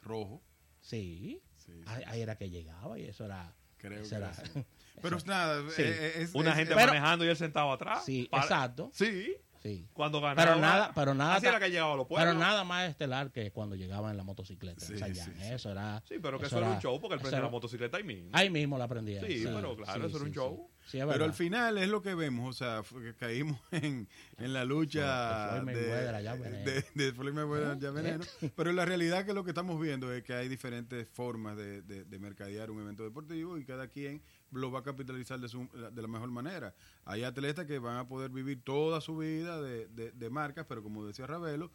Rojo. 0.03 0.45
Sí, 0.81 1.43
Sí, 1.57 1.73
sí, 1.73 1.83
ahí, 1.87 2.05
ahí 2.07 2.21
era 2.21 2.37
que 2.37 2.49
llegaba 2.49 2.97
y 2.97 3.07
eso 3.07 3.25
era... 3.25 3.57
creo 3.79 4.03
eso 4.03 4.17
que 4.19 4.25
así. 4.25 4.43
Pero 5.03 5.19
nada. 5.27 5.63
Sí. 5.71 5.83
eh, 5.83 6.13
es- 6.23 6.35
Una 6.35 6.51
es- 6.51 6.57
gente 6.57 6.73
es- 6.73 6.77
Pero- 6.77 6.89
manejando 6.89 7.25
y 7.25 7.29
él 7.29 7.37
sentado 7.37 7.71
atrás. 7.73 8.05
Sí, 8.05 8.29
Para- 8.31 8.43
exacto. 8.45 8.91
Sí, 8.95 9.35
Sí. 9.67 9.89
cuando 9.93 10.21
ganaba. 10.21 10.45
Pero 10.45 10.61
nada, 10.61 10.93
pero 10.95 11.15
nada, 11.15 11.35
Así 11.37 11.47
era 11.47 11.59
que 11.59 11.71
llegaba 11.71 11.95
a 11.95 11.97
los 11.97 12.07
pueblos. 12.07 12.29
pero 12.29 12.39
nada 12.39 12.65
más 12.65 12.89
estelar 12.89 13.31
que 13.33 13.51
cuando 13.51 13.75
llegaba 13.77 14.11
en 14.11 14.17
la 14.17 14.23
motocicleta. 14.25 14.85
Sí, 14.85 14.95
esa 14.95 15.07
sí, 15.07 15.15
ya, 15.15 15.25
sí. 15.25 15.33
Eso 15.43 15.71
era... 15.71 16.03
Sí, 16.09 16.17
pero 16.23 16.39
que 16.39 16.47
eso, 16.47 16.59
era 16.59 16.71
un 16.71 16.79
show 16.81 17.01
porque 17.01 17.15
él 17.15 17.21
prendía 17.21 17.41
la 17.41 17.49
motocicleta 17.49 17.97
ahí 17.97 18.05
mismo. 18.05 18.31
Ahí 18.33 18.51
mismo 18.51 18.79
la 18.79 18.85
aprendía. 18.85 19.21
Sí, 19.27 19.43
pero 19.45 19.77
claro, 19.77 20.07
eso 20.07 20.17
era 20.17 20.27
un 20.27 20.33
show. 20.33 20.71
Sí, 20.87 20.99
Pero 21.05 21.25
al 21.25 21.33
final 21.33 21.79
es 21.79 21.89
lo 21.89 22.01
que 22.01 22.15
vemos, 22.15 22.49
o 22.49 22.53
sea, 22.57 22.85
fue 22.85 23.03
que 23.03 23.15
caímos 23.17 23.59
en, 23.73 24.09
en 24.39 24.53
la 24.53 24.65
lucha 24.65 25.61
de, 25.65 25.75
de, 25.75 26.85
de 26.95 27.13
Floyd 27.13 27.33
Mayweather 27.33 27.75
allá 27.75 27.91
veneno. 27.91 28.25
Pero 28.57 28.71
la 28.73 28.85
realidad 28.85 29.27
que 29.27 29.35
lo 29.35 29.43
que 29.43 29.51
estamos 29.51 29.81
viendo 29.81 30.13
es 30.13 30.23
que 30.23 30.33
hay 30.35 30.49
diferentes 30.49 31.09
formas 31.09 31.57
de, 31.57 31.83
de- 31.83 32.05
de 32.05 32.19
mercadear 32.21 32.71
un 32.71 32.81
evento 32.81 33.03
deportivo 33.03 33.59
y 33.59 33.65
cada 33.65 33.89
quien 33.89 34.23
lo 34.53 34.71
va 34.71 34.81
a 34.81 34.83
capitalizar 34.83 35.39
de, 35.41 35.49
su- 35.49 35.69
de 35.93 36.03
la 36.03 36.09
mejor 36.09 36.31
manera. 36.31 36.75
Hay 37.05 37.25
atletas 37.25 37.67
que 37.67 37.79
van 37.79 37.97
a 37.97 38.07
poder 38.09 38.31
vivir 38.31 38.63
toda 38.63 39.01
su 39.01 39.17
vida 39.19 39.61
de, 39.61 39.89
de- 39.89 40.13
de 40.13 40.31
marcas, 40.31 40.67
pero 40.69 40.83
como 40.83 41.05
decía 41.05 41.27
Ravelo, 41.27 41.71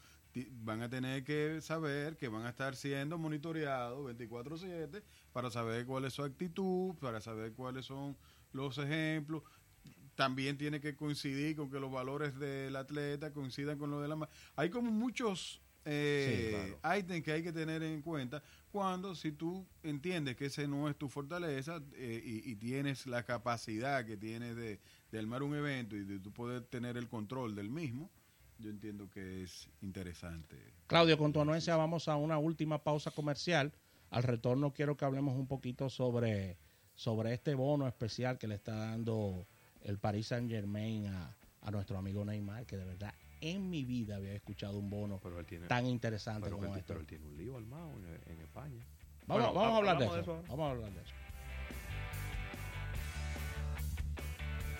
van 0.63 0.81
a 0.81 0.89
tener 0.89 1.23
que 1.25 1.59
saber 1.61 2.15
que 2.15 2.29
van 2.29 2.45
a 2.45 2.49
estar 2.49 2.75
siendo 2.75 3.17
monitoreados 3.17 3.99
24/7 4.17 5.03
para 5.33 5.49
saber 5.51 5.85
cuál 5.85 6.05
es 6.05 6.13
su 6.13 6.23
actitud, 6.23 6.95
para 6.95 7.19
saber 7.19 7.53
cuáles 7.53 7.85
son 7.85 8.15
los 8.53 8.77
ejemplos. 8.77 9.43
También 10.15 10.57
tiene 10.57 10.79
que 10.79 10.95
coincidir 10.95 11.55
con 11.55 11.69
que 11.69 11.79
los 11.79 11.91
valores 11.91 12.37
del 12.37 12.75
atleta 12.75 13.33
coincidan 13.33 13.77
con 13.77 13.91
los 13.91 14.01
de 14.01 14.07
la 14.07 14.15
ma- 14.15 14.29
Hay 14.55 14.69
como 14.69 14.91
muchos 14.91 15.61
eh, 15.85 16.75
ítems 16.99 17.23
que 17.23 17.31
hay 17.31 17.43
que 17.43 17.51
tener 17.51 17.81
en 17.83 18.01
cuenta 18.01 18.43
cuando 18.71 19.15
si 19.15 19.31
tú 19.31 19.65
entiendes 19.83 20.35
que 20.35 20.45
ese 20.45 20.67
no 20.67 20.89
es 20.89 20.95
tu 20.95 21.09
fortaleza 21.09 21.81
eh, 21.95 22.21
y, 22.23 22.51
y 22.51 22.55
tienes 22.55 23.07
la 23.07 23.23
capacidad 23.23 24.05
que 24.05 24.15
tienes 24.15 24.55
de, 24.55 24.79
de 25.11 25.19
armar 25.19 25.43
un 25.43 25.55
evento 25.55 25.95
y 25.95 26.03
de 26.03 26.19
tú 26.19 26.31
poder 26.31 26.63
tener 26.63 26.97
el 26.97 27.07
control 27.09 27.55
del 27.55 27.69
mismo, 27.69 28.09
yo 28.59 28.69
entiendo 28.69 29.09
que 29.09 29.43
es 29.43 29.67
interesante. 29.81 30.55
Claudio, 30.87 31.17
con 31.17 31.33
tu 31.33 31.41
anuencia 31.41 31.75
vamos 31.75 32.07
a 32.07 32.15
una 32.15 32.37
última 32.37 32.83
pausa 32.83 33.11
comercial. 33.11 33.73
Al 34.09 34.23
retorno 34.23 34.71
quiero 34.73 34.95
que 34.95 35.05
hablemos 35.05 35.35
un 35.35 35.47
poquito 35.47 35.89
sobre, 35.89 36.57
sobre 36.95 37.33
este 37.33 37.55
bono 37.55 37.87
especial 37.87 38.37
que 38.37 38.47
le 38.47 38.55
está 38.55 38.75
dando 38.75 39.47
el 39.81 39.97
Paris 39.97 40.27
Saint 40.27 40.49
Germain 40.49 41.07
a, 41.07 41.35
a 41.61 41.71
nuestro 41.71 41.97
amigo 41.97 42.23
Neymar, 42.23 42.65
que 42.65 42.77
de 42.77 42.85
verdad 42.85 43.13
en 43.41 43.69
mi 43.69 43.83
vida 43.83 44.15
había 44.17 44.33
escuchado 44.33 44.77
un 44.77 44.89
bono 44.89 45.19
Pero 45.21 45.39
él 45.39 45.45
tiene, 45.45 45.67
tan 45.67 45.85
interesante 45.85 46.43
pero, 46.45 46.57
como 46.57 46.71
él, 46.73 46.79
este. 46.79 46.87
pero 46.87 46.99
él 47.01 47.07
tiene 47.07 47.25
un 47.25 47.37
lío 47.37 47.57
armado 47.57 47.91
en, 47.91 48.31
en 48.31 48.41
España. 48.41 48.85
Vamos, 49.27 49.43
Bueno, 49.43 49.53
vamos 49.53 49.73
a 49.73 49.77
hablar 49.77 49.97
de 49.97 50.05
eso. 50.05 50.13
ahora. 50.15 50.47
Vamos 50.47 50.67
a 50.67 50.71
hablar 50.71 50.93
de 50.93 51.01
eso. 51.01 51.13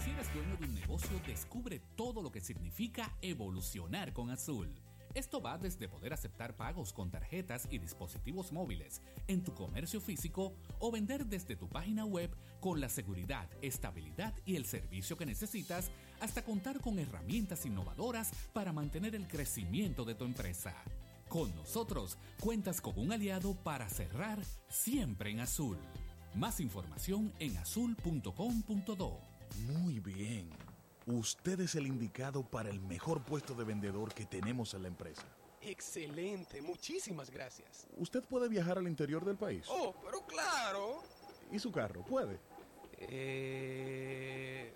Si 0.04 0.10
eres 0.12 0.34
dueño 0.34 0.58
de 0.58 0.66
un 0.66 0.74
negocio, 0.74 1.20
descubre 1.28 1.80
todo 1.96 2.22
lo 2.22 2.32
que 2.32 2.42
significa 2.42 3.16
evolucionar 3.22 4.14
con 4.14 4.30
Azul. 4.32 4.74
Esto 5.14 5.42
va 5.42 5.58
desde 5.58 5.90
poder 5.90 6.14
aceptar 6.14 6.56
pagos 6.56 6.94
con 6.94 7.12
tarjetas 7.12 7.68
y 7.70 7.80
dispositivos 7.80 8.54
móviles 8.54 9.02
en 9.28 9.44
tu 9.44 9.54
comercio 9.54 10.00
físico 10.00 10.56
o 10.80 10.90
vender 10.90 11.26
desde 11.26 11.58
tu 11.58 11.68
página 11.68 12.06
web 12.06 12.34
con 12.62 12.80
la 12.80 12.88
seguridad, 12.88 13.50
estabilidad 13.62 14.34
y 14.46 14.56
el 14.56 14.66
servicio 14.66 15.18
que 15.18 15.26
necesitas 15.26 15.92
hasta 16.22 16.44
contar 16.44 16.80
con 16.80 17.00
herramientas 17.00 17.66
innovadoras 17.66 18.32
para 18.54 18.72
mantener 18.72 19.16
el 19.16 19.28
crecimiento 19.28 20.06
de 20.06 20.16
tu 20.16 20.24
empresa. 20.24 20.74
Con 21.28 21.54
nosotros 21.56 22.18
cuentas 22.40 22.82
con 22.82 22.98
un 22.98 23.12
aliado 23.12 23.56
para 23.56 23.90
cerrar 23.90 24.40
siempre 24.70 25.32
en 25.32 25.40
azul. 25.40 25.78
Más 26.36 26.60
información 26.60 27.34
en 27.40 27.58
azul.com.do. 27.58 29.20
Muy 29.68 30.00
bien. 30.00 30.50
Usted 31.08 31.60
es 31.62 31.76
el 31.76 31.88
indicado 31.88 32.44
para 32.44 32.70
el 32.70 32.80
mejor 32.80 33.24
puesto 33.24 33.54
de 33.54 33.64
vendedor 33.64 34.14
que 34.14 34.26
tenemos 34.26 34.74
en 34.74 34.84
la 34.84 34.88
empresa. 34.88 35.26
Excelente, 35.62 36.62
muchísimas 36.62 37.30
gracias. 37.30 37.88
Usted 37.98 38.24
puede 38.24 38.48
viajar 38.48 38.78
al 38.78 38.88
interior 38.88 39.24
del 39.26 39.38
país. 39.38 39.66
Oh, 39.70 39.94
pero 40.04 40.26
claro. 40.26 41.04
¿Y 41.52 41.60
su 41.60 41.72
carro? 41.72 42.04
Puede. 42.04 42.40
Eh, 43.00 44.74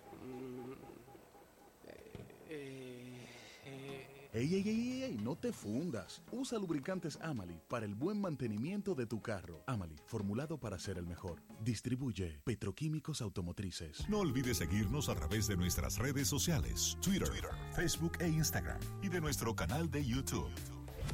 eh, 2.48 3.26
eh, 3.64 4.16
Ey, 4.36 4.54
ey, 4.54 4.68
ey, 4.68 4.68
ey, 4.68 5.02
ey, 5.04 5.16
no 5.22 5.34
te 5.34 5.50
fundas. 5.50 6.20
Usa 6.30 6.58
lubricantes 6.58 7.18
Amali 7.22 7.58
para 7.68 7.86
el 7.86 7.94
buen 7.94 8.20
mantenimiento 8.20 8.94
de 8.94 9.06
tu 9.06 9.22
carro. 9.22 9.62
Amali, 9.66 9.96
formulado 10.04 10.58
para 10.58 10.78
ser 10.78 10.98
el 10.98 11.06
mejor. 11.06 11.42
Distribuye 11.64 12.38
Petroquímicos 12.44 13.22
Automotrices. 13.22 14.06
No 14.10 14.18
olvides 14.18 14.58
seguirnos 14.58 15.08
a 15.08 15.14
través 15.14 15.46
de 15.46 15.56
nuestras 15.56 15.96
redes 15.96 16.28
sociales, 16.28 16.98
Twitter, 17.00 17.30
Facebook 17.74 18.18
e 18.20 18.28
Instagram, 18.28 18.78
y 19.02 19.08
de 19.08 19.22
nuestro 19.22 19.56
canal 19.56 19.90
de 19.90 20.04
YouTube. 20.04 20.50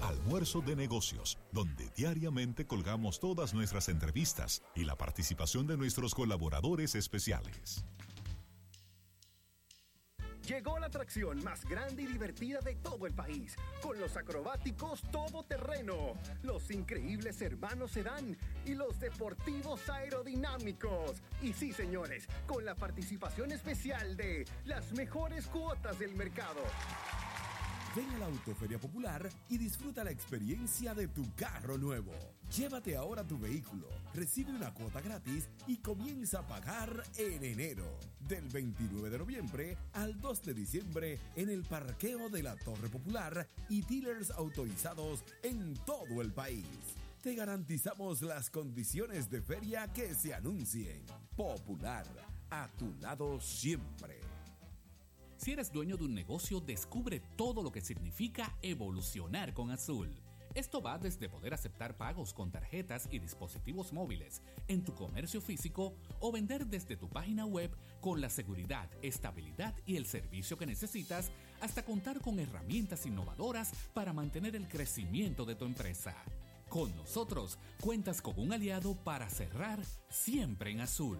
Almuerzo 0.01 0.61
de 0.61 0.75
negocios, 0.75 1.38
donde 1.53 1.90
diariamente 1.97 2.66
colgamos 2.66 3.21
todas 3.21 3.55
nuestras 3.55 3.88
entrevistas 3.88 4.64
y 4.75 4.85
la 4.85 4.97
participación 4.97 5.68
de 5.68 5.77
nuestros 5.77 6.12
colaboradores 6.12 6.97
especiales. 6.97 7.85
Llegó 10.46 10.76
la 10.81 10.87
atracción 10.87 11.42
más 11.44 11.64
grande 11.64 12.02
y 12.02 12.07
divertida 12.07 12.59
de 12.61 12.74
todo 12.74 13.07
el 13.07 13.14
país, 13.14 13.55
con 13.81 13.98
los 14.00 14.16
acrobáticos 14.16 15.00
todoterreno, 15.12 16.14
los 16.42 16.68
increíbles 16.72 17.40
hermanos 17.42 17.92
Sedán 17.92 18.37
y 18.66 18.74
los 18.74 18.98
deportivos 18.98 19.88
aerodinámicos. 19.88 21.22
Y 21.42 21.52
sí, 21.52 21.72
señores, 21.72 22.26
con 22.46 22.64
la 22.64 22.74
participación 22.74 23.52
especial 23.52 24.16
de 24.16 24.44
las 24.64 24.92
mejores 24.92 25.46
cuotas 25.46 25.98
del 26.00 26.14
mercado. 26.16 26.61
Ven 27.94 28.09
a 28.12 28.18
la 28.20 28.26
Autoferia 28.26 28.78
Popular 28.78 29.28
y 29.50 29.59
disfruta 29.59 30.02
la 30.02 30.11
experiencia 30.11 30.94
de 30.94 31.09
tu 31.09 31.31
carro 31.35 31.76
nuevo. 31.76 32.12
Llévate 32.57 32.96
ahora 32.96 33.22
tu 33.22 33.38
vehículo, 33.38 33.87
recibe 34.14 34.50
una 34.50 34.72
cuota 34.72 35.02
gratis 35.02 35.50
y 35.66 35.76
comienza 35.76 36.38
a 36.38 36.46
pagar 36.46 37.02
en 37.18 37.44
enero. 37.44 37.85
Del 38.20 38.48
29 38.48 39.11
de 39.11 39.18
noviembre 39.18 39.76
al 39.92 40.18
2 40.18 40.42
de 40.42 40.55
diciembre 40.55 41.20
en 41.37 41.50
el 41.50 41.64
parqueo 41.64 42.31
de 42.31 42.42
la 42.42 42.57
Torre 42.57 42.88
Popular 42.88 43.46
y 43.68 43.83
dealers 43.83 44.31
autorizados 44.31 45.22
en 45.42 45.74
todo 45.85 46.22
el 46.22 46.33
país. 46.33 46.66
Te 47.22 47.35
garantizamos 47.35 48.22
las 48.22 48.48
condiciones 48.48 49.28
de 49.28 49.42
feria 49.42 49.92
que 49.92 50.14
se 50.14 50.33
anuncien. 50.33 51.05
Popular, 51.37 52.07
a 52.48 52.68
tu 52.78 52.94
lado 53.00 53.38
siempre. 53.38 54.32
Si 55.42 55.50
eres 55.50 55.72
dueño 55.72 55.96
de 55.96 56.05
un 56.05 56.14
negocio, 56.14 56.61
descubre 56.61 57.20
todo 57.35 57.64
lo 57.64 57.72
que 57.72 57.81
significa 57.81 58.57
evolucionar 58.62 59.52
con 59.52 59.72
Azul. 59.72 60.09
Esto 60.55 60.81
va 60.81 60.98
desde 60.98 61.28
poder 61.28 61.52
aceptar 61.52 61.96
pagos 61.96 62.33
con 62.33 62.52
tarjetas 62.52 63.09
y 63.11 63.18
dispositivos 63.18 63.92
móviles 63.92 64.40
en 64.68 64.85
tu 64.85 64.94
comercio 64.94 65.40
físico 65.40 65.96
o 66.20 66.31
vender 66.31 66.68
desde 66.68 66.96
tu 66.96 67.09
página 67.09 67.44
web 67.44 67.76
con 68.00 68.20
la 68.20 68.31
seguridad, 68.31 68.88
estabilidad 69.02 69.74
y 69.85 69.96
el 69.96 70.07
servicio 70.07 70.57
que 70.57 70.64
necesitas 70.64 71.33
hasta 71.61 71.85
contar 71.85 72.20
con 72.20 72.38
herramientas 72.38 73.05
innovadoras 73.05 73.72
para 73.94 74.12
mantener 74.12 74.55
el 74.55 74.68
crecimiento 74.68 75.44
de 75.44 75.57
tu 75.57 75.64
empresa. 75.64 76.14
Con 76.68 76.94
nosotros 76.94 77.59
cuentas 77.81 78.22
con 78.22 78.38
un 78.38 78.52
aliado 78.52 78.94
para 78.94 79.28
cerrar 79.28 79.81
siempre 80.09 80.70
en 80.70 80.83
azul. 80.83 81.18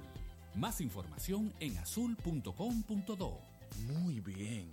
Más 0.55 0.81
información 0.81 1.53
en 1.59 1.77
azul.com.do. 1.79 3.52
Muy 3.81 4.21
bien. 4.21 4.71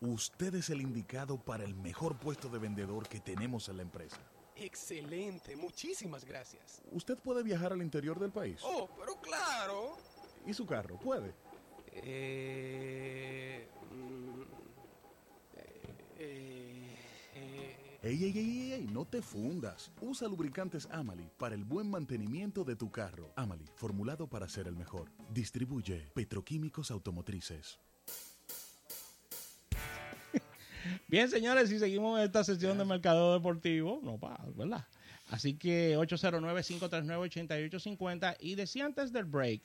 Usted 0.00 0.54
es 0.54 0.70
el 0.70 0.80
indicado 0.80 1.38
para 1.38 1.64
el 1.64 1.74
mejor 1.74 2.18
puesto 2.18 2.48
de 2.48 2.58
vendedor 2.58 3.08
que 3.08 3.20
tenemos 3.20 3.68
en 3.68 3.78
la 3.78 3.82
empresa. 3.82 4.18
Excelente, 4.54 5.54
muchísimas 5.56 6.24
gracias. 6.24 6.82
¿Usted 6.90 7.18
puede 7.18 7.42
viajar 7.42 7.72
al 7.72 7.82
interior 7.82 8.18
del 8.18 8.30
país? 8.30 8.60
Oh, 8.62 8.88
pero 8.98 9.20
claro. 9.20 9.96
¿Y 10.46 10.54
su 10.54 10.66
carro? 10.66 10.98
¿Puede? 10.98 11.34
Eh, 11.92 13.68
mm, 13.92 14.42
eh, 16.18 16.96
eh, 17.34 17.98
Ey, 18.02 18.24
ey, 18.24 18.38
ey, 18.38 18.38
ey, 18.38 18.72
ey, 18.72 18.86
no 18.86 19.04
te 19.04 19.20
fundas. 19.20 19.90
Usa 20.00 20.28
lubricantes 20.28 20.86
Amali 20.90 21.28
para 21.38 21.54
el 21.54 21.64
buen 21.64 21.90
mantenimiento 21.90 22.64
de 22.64 22.76
tu 22.76 22.90
carro. 22.90 23.32
Amali, 23.34 23.64
formulado 23.74 24.28
para 24.28 24.48
ser 24.48 24.68
el 24.68 24.76
mejor. 24.76 25.10
Distribuye 25.30 26.10
Petroquímicos 26.14 26.90
Automotrices. 26.90 27.80
Bien, 31.08 31.30
señores, 31.30 31.70
y 31.70 31.78
seguimos 31.78 32.18
en 32.18 32.24
esta 32.24 32.42
sesión 32.44 32.78
de 32.78 32.84
Mercado 32.84 33.34
Deportivo, 33.34 34.00
no 34.02 34.18
pa, 34.18 34.44
¿verdad? 34.54 34.86
Así 35.28 35.54
que 35.54 35.96
809-539-8850. 35.98 38.36
Y 38.40 38.54
decía 38.54 38.86
antes 38.86 39.12
del 39.12 39.24
break 39.24 39.62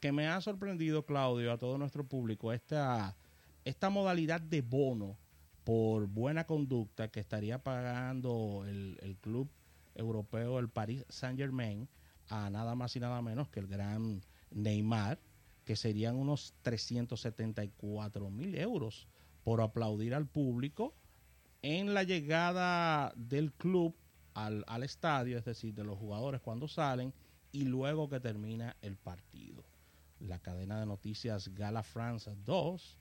que 0.00 0.12
me 0.12 0.28
ha 0.28 0.40
sorprendido, 0.40 1.04
Claudio, 1.04 1.52
a 1.52 1.58
todo 1.58 1.78
nuestro 1.78 2.06
público, 2.06 2.52
esta, 2.52 3.16
esta 3.64 3.90
modalidad 3.90 4.40
de 4.40 4.62
bono 4.62 5.18
por 5.64 6.06
buena 6.06 6.44
conducta 6.44 7.08
que 7.08 7.20
estaría 7.20 7.62
pagando 7.62 8.64
el, 8.66 8.98
el 9.02 9.16
club 9.16 9.50
europeo, 9.94 10.58
el 10.58 10.68
Paris 10.68 11.04
Saint 11.08 11.38
Germain, 11.38 11.88
a 12.28 12.50
nada 12.50 12.74
más 12.74 12.94
y 12.96 13.00
nada 13.00 13.22
menos 13.22 13.48
que 13.48 13.60
el 13.60 13.66
gran 13.66 14.20
Neymar, 14.50 15.18
que 15.64 15.76
serían 15.76 16.16
unos 16.16 16.54
374 16.62 18.30
mil 18.30 18.54
euros 18.56 19.06
por 19.44 19.60
aplaudir 19.60 20.14
al 20.14 20.26
público 20.26 20.94
en 21.62 21.94
la 21.94 22.02
llegada 22.02 23.12
del 23.16 23.52
club 23.52 23.94
al, 24.34 24.64
al, 24.66 24.82
estadio, 24.82 25.38
es 25.38 25.44
decir, 25.44 25.74
de 25.74 25.84
los 25.84 25.98
jugadores 25.98 26.40
cuando 26.40 26.66
salen 26.66 27.14
y 27.52 27.64
luego 27.64 28.08
que 28.08 28.20
termina 28.20 28.76
el 28.82 28.96
partido. 28.96 29.64
La 30.18 30.38
cadena 30.40 30.80
de 30.80 30.86
noticias 30.86 31.54
Gala 31.54 31.82
France 31.82 32.34
2 32.44 32.98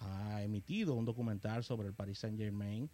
ha 0.00 0.42
emitido 0.42 0.94
un 0.94 1.04
documental 1.04 1.64
sobre 1.64 1.88
el 1.88 1.94
Paris 1.94 2.18
Saint 2.18 2.38
Germain 2.38 2.90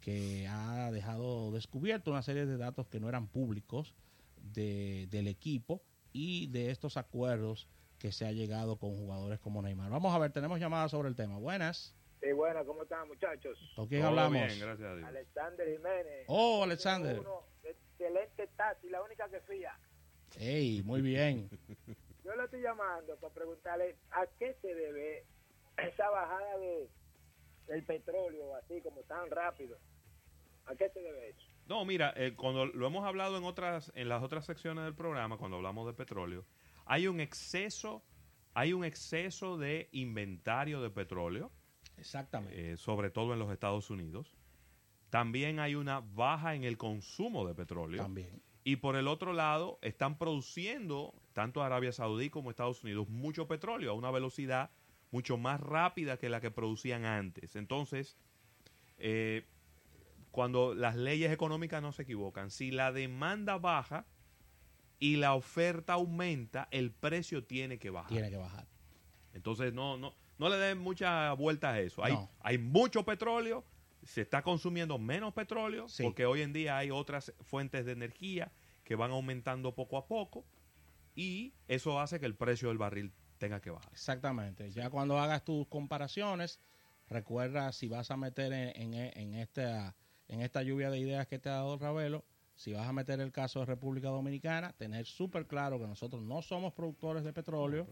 que 0.00 0.46
ha 0.48 0.90
dejado 0.90 1.52
descubierto 1.52 2.10
una 2.10 2.22
serie 2.22 2.44
de 2.44 2.56
datos 2.56 2.88
que 2.88 3.00
no 3.00 3.08
eran 3.08 3.28
públicos 3.28 3.94
de, 4.36 5.06
del 5.10 5.28
equipo 5.28 5.82
y 6.12 6.48
de 6.48 6.70
estos 6.70 6.96
acuerdos 6.96 7.68
que 7.98 8.12
se 8.12 8.26
ha 8.26 8.32
llegado 8.32 8.76
con 8.76 8.96
jugadores 8.96 9.38
como 9.38 9.62
Neymar. 9.62 9.90
Vamos 9.90 10.12
a 10.14 10.18
ver, 10.18 10.32
tenemos 10.32 10.58
llamadas 10.58 10.90
sobre 10.90 11.08
el 11.08 11.14
tema. 11.14 11.38
Buenas. 11.38 11.94
Sí, 12.22 12.30
bueno, 12.32 12.64
¿cómo 12.64 12.84
están, 12.84 13.08
muchachos? 13.08 13.58
¿Con 13.74 13.88
quién 13.88 14.04
hablamos? 14.04 14.32
Bien, 14.32 14.60
gracias 14.60 14.88
a 14.88 14.94
Dios. 14.94 15.08
Alexander 15.08 15.68
Jiménez. 15.68 16.24
Oh, 16.28 16.62
Alexander. 16.62 17.18
Uno, 17.18 17.42
excelente 17.64 18.46
taxi, 18.56 18.88
la 18.88 19.02
única 19.02 19.28
que 19.28 19.40
fía. 19.40 19.76
Ey, 20.38 20.82
muy 20.84 21.02
bien. 21.02 21.50
Yo 22.24 22.36
lo 22.36 22.44
estoy 22.44 22.60
llamando 22.62 23.16
para 23.16 23.34
preguntarle 23.34 23.96
a 24.12 24.24
qué 24.38 24.56
se 24.62 24.72
debe 24.72 25.26
esa 25.76 26.08
bajada 26.10 26.58
de 26.58 26.88
del 27.66 27.84
petróleo, 27.84 28.54
así 28.56 28.80
como 28.82 29.02
tan 29.02 29.30
rápido. 29.30 29.78
¿A 30.66 30.74
qué 30.76 30.88
se 30.90 31.00
debe 31.00 31.30
eso? 31.30 31.46
No, 31.66 31.84
mira, 31.84 32.12
eh, 32.16 32.34
cuando 32.36 32.66
lo 32.66 32.86
hemos 32.86 33.04
hablado 33.04 33.36
en 33.36 33.44
otras, 33.44 33.92
en 33.94 34.08
las 34.08 34.22
otras 34.22 34.44
secciones 34.44 34.84
del 34.84 34.94
programa, 34.94 35.38
cuando 35.38 35.56
hablamos 35.56 35.86
de 35.86 35.92
petróleo, 35.92 36.44
hay 36.86 37.08
un 37.08 37.20
exceso, 37.20 38.04
hay 38.54 38.72
un 38.72 38.84
exceso 38.84 39.58
de 39.58 39.88
inventario 39.92 40.80
de 40.82 40.90
petróleo. 40.90 41.50
Exactamente. 42.02 42.72
Eh, 42.72 42.76
sobre 42.76 43.10
todo 43.10 43.32
en 43.32 43.38
los 43.38 43.52
Estados 43.52 43.88
Unidos. 43.88 44.34
También 45.08 45.60
hay 45.60 45.76
una 45.76 46.00
baja 46.00 46.54
en 46.56 46.64
el 46.64 46.76
consumo 46.76 47.46
de 47.46 47.54
petróleo. 47.54 48.02
También. 48.02 48.42
Y 48.64 48.76
por 48.76 48.96
el 48.96 49.06
otro 49.06 49.32
lado, 49.32 49.78
están 49.82 50.18
produciendo, 50.18 51.14
tanto 51.32 51.62
Arabia 51.62 51.92
Saudí 51.92 52.28
como 52.28 52.50
Estados 52.50 52.82
Unidos, 52.82 53.08
mucho 53.08 53.46
petróleo 53.46 53.92
a 53.92 53.94
una 53.94 54.10
velocidad 54.10 54.70
mucho 55.12 55.36
más 55.36 55.60
rápida 55.60 56.16
que 56.16 56.28
la 56.28 56.40
que 56.40 56.50
producían 56.50 57.04
antes. 57.04 57.54
Entonces, 57.54 58.16
eh, 58.98 59.46
cuando 60.32 60.74
las 60.74 60.96
leyes 60.96 61.30
económicas 61.30 61.82
no 61.82 61.92
se 61.92 62.02
equivocan, 62.02 62.50
si 62.50 62.72
la 62.72 62.90
demanda 62.90 63.58
baja 63.58 64.06
y 64.98 65.16
la 65.16 65.34
oferta 65.34 65.92
aumenta, 65.92 66.66
el 66.70 66.90
precio 66.90 67.44
tiene 67.44 67.78
que 67.78 67.90
bajar. 67.90 68.10
Tiene 68.10 68.30
que 68.30 68.38
bajar. 68.38 68.66
Entonces, 69.34 69.72
no, 69.72 69.98
no, 69.98 70.14
no 70.38 70.48
le 70.48 70.56
den 70.56 70.78
mucha 70.78 71.32
vuelta 71.34 71.72
a 71.72 71.80
eso. 71.80 72.04
Hay, 72.04 72.12
No. 72.14 72.30
hay 72.40 72.58
mucho 72.58 73.04
petróleo, 73.04 73.64
se 74.02 74.22
está 74.22 74.42
consumiendo 74.42 74.98
menos 74.98 75.32
petróleo, 75.34 75.88
Sí. 75.88 76.02
porque 76.02 76.26
hoy 76.26 76.42
en 76.42 76.52
día 76.52 76.76
hay 76.78 76.90
otras 76.90 77.32
fuentes 77.42 77.84
de 77.86 77.92
energía 77.92 78.50
que 78.84 78.96
van 78.96 79.10
aumentando 79.12 79.74
poco 79.74 79.96
a 79.96 80.06
poco 80.06 80.44
y 81.14 81.54
eso 81.68 82.00
hace 82.00 82.18
que 82.18 82.26
el 82.26 82.34
precio 82.34 82.68
del 82.68 82.78
barril 82.78 83.12
tenga 83.38 83.60
que 83.60 83.70
bajar. 83.70 83.90
Exactamente. 83.92 84.70
Ya 84.70 84.90
cuando 84.90 85.18
hagas 85.18 85.44
tus 85.44 85.66
comparaciones, 85.68 86.60
recuerda 87.08 87.70
si 87.72 87.88
vas 87.88 88.10
a 88.10 88.16
meter 88.16 88.52
en, 88.52 88.94
en, 88.94 88.94
en 88.94 89.34
esta, 89.34 89.94
en 90.28 90.40
esta 90.40 90.62
lluvia 90.62 90.90
de 90.90 90.98
ideas 90.98 91.26
que 91.26 91.38
te 91.38 91.48
ha 91.48 91.54
dado 91.54 91.78
Ravelo, 91.78 92.24
si 92.54 92.72
vas 92.72 92.86
a 92.86 92.92
meter 92.92 93.20
el 93.20 93.32
caso 93.32 93.60
de 93.60 93.66
República 93.66 94.08
Dominicana, 94.08 94.72
tener 94.74 95.06
súper 95.06 95.46
claro 95.46 95.78
que 95.78 95.86
nosotros 95.86 96.22
no 96.22 96.42
somos 96.42 96.72
productores 96.72 97.24
de 97.24 97.32
petróleo, 97.32 97.88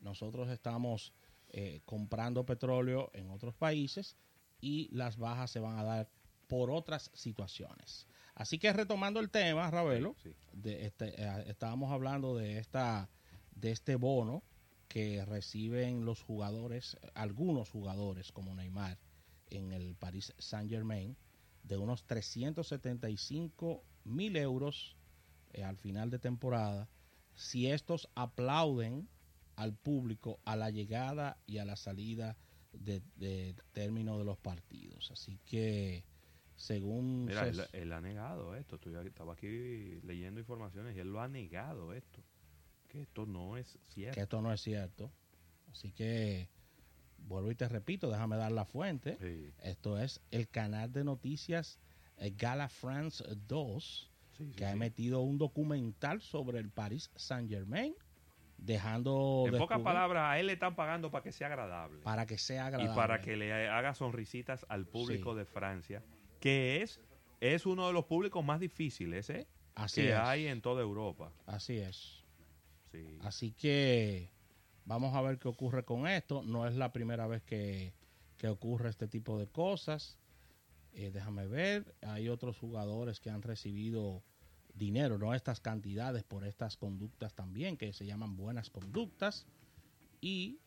nosotros 0.00 0.48
estamos 0.50 1.12
eh, 1.56 1.82
comprando 1.84 2.44
petróleo 2.44 3.12
en 3.14 3.30
otros 3.30 3.54
países 3.54 4.16
y 4.60 4.88
las 4.90 5.18
bajas 5.18 5.52
se 5.52 5.60
van 5.60 5.78
a 5.78 5.84
dar 5.84 6.10
por 6.48 6.68
otras 6.68 7.12
situaciones. 7.14 8.08
Así 8.34 8.58
que 8.58 8.72
retomando 8.72 9.20
el 9.20 9.30
tema, 9.30 9.70
Ravelo, 9.70 10.16
Sí, 10.20 10.34
de 10.52 10.84
este, 10.84 11.14
eh, 11.22 11.44
estábamos 11.46 11.92
hablando 11.92 12.36
de 12.36 12.58
esta 12.58 13.08
de 13.54 13.70
este 13.70 13.94
bono 13.94 14.42
que 14.88 15.24
reciben 15.24 16.04
los 16.04 16.20
jugadores, 16.22 16.96
algunos 17.14 17.70
jugadores 17.70 18.32
como 18.32 18.52
Neymar 18.56 18.98
en 19.48 19.72
el 19.72 19.94
Paris 19.94 20.32
Saint 20.38 20.68
Germain, 20.68 21.16
de 21.62 21.76
unos 21.76 22.02
375 22.04 23.84
mil 24.02 24.36
euros 24.36 24.96
eh, 25.52 25.62
al 25.62 25.76
final 25.76 26.10
de 26.10 26.18
temporada, 26.18 26.88
si 27.36 27.68
estos 27.68 28.08
aplauden 28.16 29.08
al 29.56 29.74
público 29.74 30.40
a 30.44 30.56
la 30.56 30.70
llegada 30.70 31.38
y 31.46 31.58
a 31.58 31.64
la 31.64 31.76
salida 31.76 32.36
de, 32.72 33.02
de 33.16 33.54
término 33.72 34.18
de 34.18 34.24
los 34.24 34.38
partidos. 34.38 35.10
Así 35.10 35.38
que, 35.44 36.04
según... 36.56 37.26
Mira, 37.26 37.48
él, 37.72 37.92
ha 37.92 38.00
negado 38.00 38.54
esto. 38.54 38.78
Estaba 39.04 39.34
aquí 39.34 40.00
leyendo 40.02 40.40
informaciones 40.40 40.96
y 40.96 41.00
él 41.00 41.12
lo 41.12 41.20
ha 41.20 41.28
negado 41.28 41.92
esto. 41.92 42.22
Que 42.88 43.02
esto 43.02 43.26
no 43.26 43.56
es 43.56 43.78
cierto. 43.86 44.14
que 44.14 44.20
esto 44.22 44.40
no 44.40 44.52
es 44.52 44.60
cierto. 44.60 45.10
Así 45.70 45.92
que, 45.92 46.48
vuelvo 47.18 47.50
y 47.50 47.54
te 47.54 47.68
repito, 47.68 48.10
déjame 48.10 48.36
dar 48.36 48.52
la 48.52 48.64
fuente. 48.64 49.18
Sí, 49.20 49.52
Esto 49.62 49.98
es 49.98 50.20
el 50.30 50.48
canal 50.48 50.92
de 50.92 51.04
noticias 51.04 51.78
eh, 52.16 52.32
Gala 52.36 52.68
France 52.68 53.24
2, 53.48 54.10
sí, 54.36 54.44
sí, 54.46 54.52
que 54.52 54.66
ha 54.66 54.72
emitido 54.72 55.20
un 55.22 55.38
documental 55.38 56.20
sobre 56.20 56.58
el 56.58 56.70
Paris 56.70 57.10
Saint 57.16 57.50
Germain, 57.50 57.94
dejando 58.64 59.44
En 59.46 59.58
pocas 59.58 59.80
palabras, 59.80 60.24
a 60.30 60.38
él 60.38 60.46
le 60.46 60.54
están 60.54 60.74
pagando 60.74 61.10
para 61.10 61.22
que 61.22 61.32
sea 61.32 61.48
agradable. 61.48 62.00
para 62.02 62.26
que 62.26 62.38
sea 62.38 62.64
y 62.64 62.66
agradable. 62.68 62.94
para 62.94 63.20
que 63.20 63.36
le 63.36 63.52
haga 63.68 63.94
sonrisitas 63.94 64.64
al 64.68 64.86
público 64.86 65.32
Sí. 65.32 65.38
de 65.38 65.44
Francia, 65.44 66.02
que 66.40 66.82
es, 66.82 67.00
es 67.40 67.66
uno 67.66 67.86
de 67.86 67.92
los 67.92 68.04
públicos 68.06 68.44
más 68.44 68.60
difíciles 68.60 69.28
¿eh? 69.30 69.46
Así 69.74 70.02
que 70.02 70.10
es. 70.10 70.16
hay 70.16 70.46
en 70.46 70.60
toda 70.62 70.82
Europa. 70.82 71.32
Así 71.46 71.78
es. 71.78 72.24
Sí. 72.92 73.18
Así 73.22 73.52
que 73.52 74.30
vamos 74.84 75.14
a 75.14 75.20
ver 75.22 75.38
qué 75.38 75.48
ocurre 75.48 75.84
con 75.84 76.06
esto. 76.06 76.42
No 76.44 76.66
es 76.68 76.76
la 76.76 76.92
primera 76.92 77.26
vez 77.26 77.42
que, 77.42 77.92
que 78.38 78.48
ocurre 78.48 78.88
este 78.88 79.08
tipo 79.08 79.36
de 79.38 79.48
cosas. 79.48 80.16
Eh, 80.92 81.10
déjame 81.12 81.48
ver. 81.48 81.96
Hay 82.02 82.28
otros 82.28 82.56
jugadores 82.56 83.18
que 83.18 83.30
han 83.30 83.42
recibido 83.42 84.22
dinero, 84.74 85.18
no 85.18 85.34
estas 85.34 85.60
cantidades, 85.60 86.24
por 86.24 86.44
estas 86.44 86.76
conductas 86.76 87.34
también, 87.34 87.76
que 87.76 87.92
se 87.92 88.06
llaman 88.06 88.36
buenas 88.36 88.70
conductas. 88.70 89.46
Y, 90.20 90.58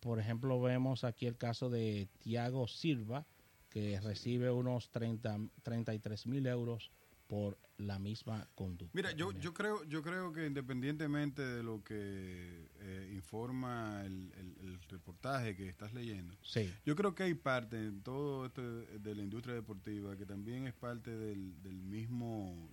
por 0.00 0.18
ejemplo, 0.18 0.60
vemos 0.60 1.04
aquí 1.04 1.26
el 1.26 1.36
caso 1.36 1.70
de 1.70 2.08
Thiago 2.18 2.66
Silva, 2.68 3.26
que 3.70 4.00
recibe 4.00 4.50
unos 4.50 4.90
30, 4.90 5.38
33 5.62 6.26
mil 6.26 6.46
euros 6.46 6.90
por 7.26 7.58
la 7.78 7.98
misma 7.98 8.46
conducta. 8.54 8.92
Mira, 8.94 9.10
yo, 9.12 9.32
yo 9.32 9.54
creo 9.54 9.82
yo 9.84 10.02
creo 10.02 10.30
que 10.32 10.46
independientemente 10.46 11.42
de 11.42 11.62
lo 11.62 11.82
que 11.82 12.68
eh, 12.76 13.12
informa 13.14 14.02
el, 14.04 14.30
el- 14.36 14.56
el 14.60 14.80
reportaje 14.82 15.56
que 15.56 15.68
estás 15.68 15.92
leyendo, 15.94 16.36
Sí, 16.42 16.70
yo 16.84 16.94
creo 16.94 17.14
que 17.14 17.22
hay 17.24 17.34
parte 17.34 17.78
en 17.78 18.02
todo 18.02 18.46
esto 18.46 18.62
de 18.62 19.14
la 19.14 19.22
industria 19.22 19.54
deportiva 19.54 20.16
que 20.16 20.26
también 20.26 20.66
es 20.66 20.74
parte 20.74 21.10
del, 21.16 21.60
del 21.62 21.82
mismo 21.82 22.68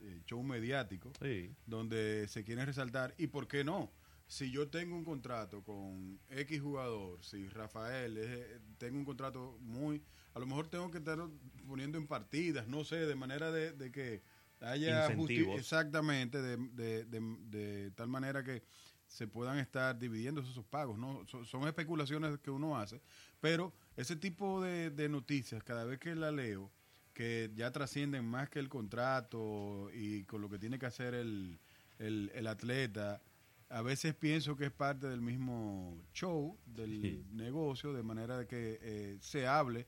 eh, 0.00 0.22
show 0.26 0.42
mediático 0.42 1.12
Sí. 1.20 1.54
donde 1.66 2.26
se 2.28 2.44
quieren 2.44 2.66
resaltar 2.66 3.14
y 3.18 3.26
por 3.28 3.46
qué 3.48 3.64
no 3.64 3.92
si 4.26 4.50
yo 4.52 4.68
tengo 4.68 4.94
un 4.96 5.04
contrato 5.04 5.62
con 5.64 6.20
X 6.28 6.60
jugador 6.60 7.22
si 7.24 7.48
Rafael 7.48 8.16
es- 8.16 8.60
tengo 8.78 8.98
un 8.98 9.04
contrato 9.04 9.58
muy 9.60 10.02
a 10.34 10.38
lo 10.38 10.46
mejor 10.46 10.68
tengo 10.68 10.90
que 10.90 10.98
estar 10.98 11.18
poniendo 11.66 11.98
en 11.98 12.06
partidas 12.06 12.68
no 12.68 12.84
sé 12.84 12.96
de 13.06 13.14
manera 13.16 13.50
de, 13.50 13.72
de 13.72 13.90
que 13.90 14.22
haya 14.60 15.08
justi- 15.08 15.12
Incentivos. 15.34 15.58
exactamente 15.58 16.40
de, 16.40 16.56
de- 16.56 17.04
de- 17.06 17.36
de 17.48 17.90
tal 17.92 18.08
manera 18.08 18.44
que 18.44 18.62
se 19.06 19.26
puedan 19.26 19.58
estar 19.58 19.98
dividiendo 19.98 20.40
esos 20.42 20.64
pagos 20.64 20.96
no 20.96 21.26
son, 21.26 21.44
son 21.44 21.66
especulaciones 21.66 22.38
que 22.38 22.50
uno 22.52 22.78
hace 22.78 23.02
pero 23.40 23.74
ese 23.96 24.14
tipo 24.14 24.62
de, 24.62 24.90
de 24.90 25.08
noticias 25.08 25.64
cada 25.64 25.84
vez 25.84 25.98
que 25.98 26.14
la 26.14 26.30
leo 26.30 26.70
que 27.12 27.50
ya 27.54 27.70
trascienden 27.72 28.24
más 28.24 28.48
que 28.48 28.58
el 28.58 28.68
contrato 28.68 29.90
y 29.92 30.24
con 30.24 30.40
lo 30.40 30.48
que 30.48 30.58
tiene 30.58 30.78
que 30.78 30.86
hacer 30.86 31.14
el, 31.14 31.58
el, 31.98 32.30
el 32.34 32.46
atleta. 32.46 33.20
A 33.68 33.82
veces 33.82 34.14
pienso 34.14 34.56
que 34.56 34.66
es 34.66 34.72
parte 34.72 35.06
del 35.08 35.20
mismo 35.20 36.02
show, 36.12 36.58
del 36.66 37.00
Sí. 37.00 37.24
negocio, 37.32 37.92
de 37.92 38.02
manera 38.02 38.36
de 38.38 38.46
que 38.46 38.78
eh, 38.82 39.18
se 39.20 39.46
hable, 39.46 39.86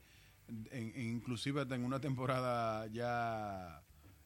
en, 0.48 0.68
en- 0.70 1.00
inclusive 1.16 1.60
hasta 1.62 1.74
en 1.74 1.84
una 1.84 2.00
temporada 2.00 2.86
ya, 2.88 3.82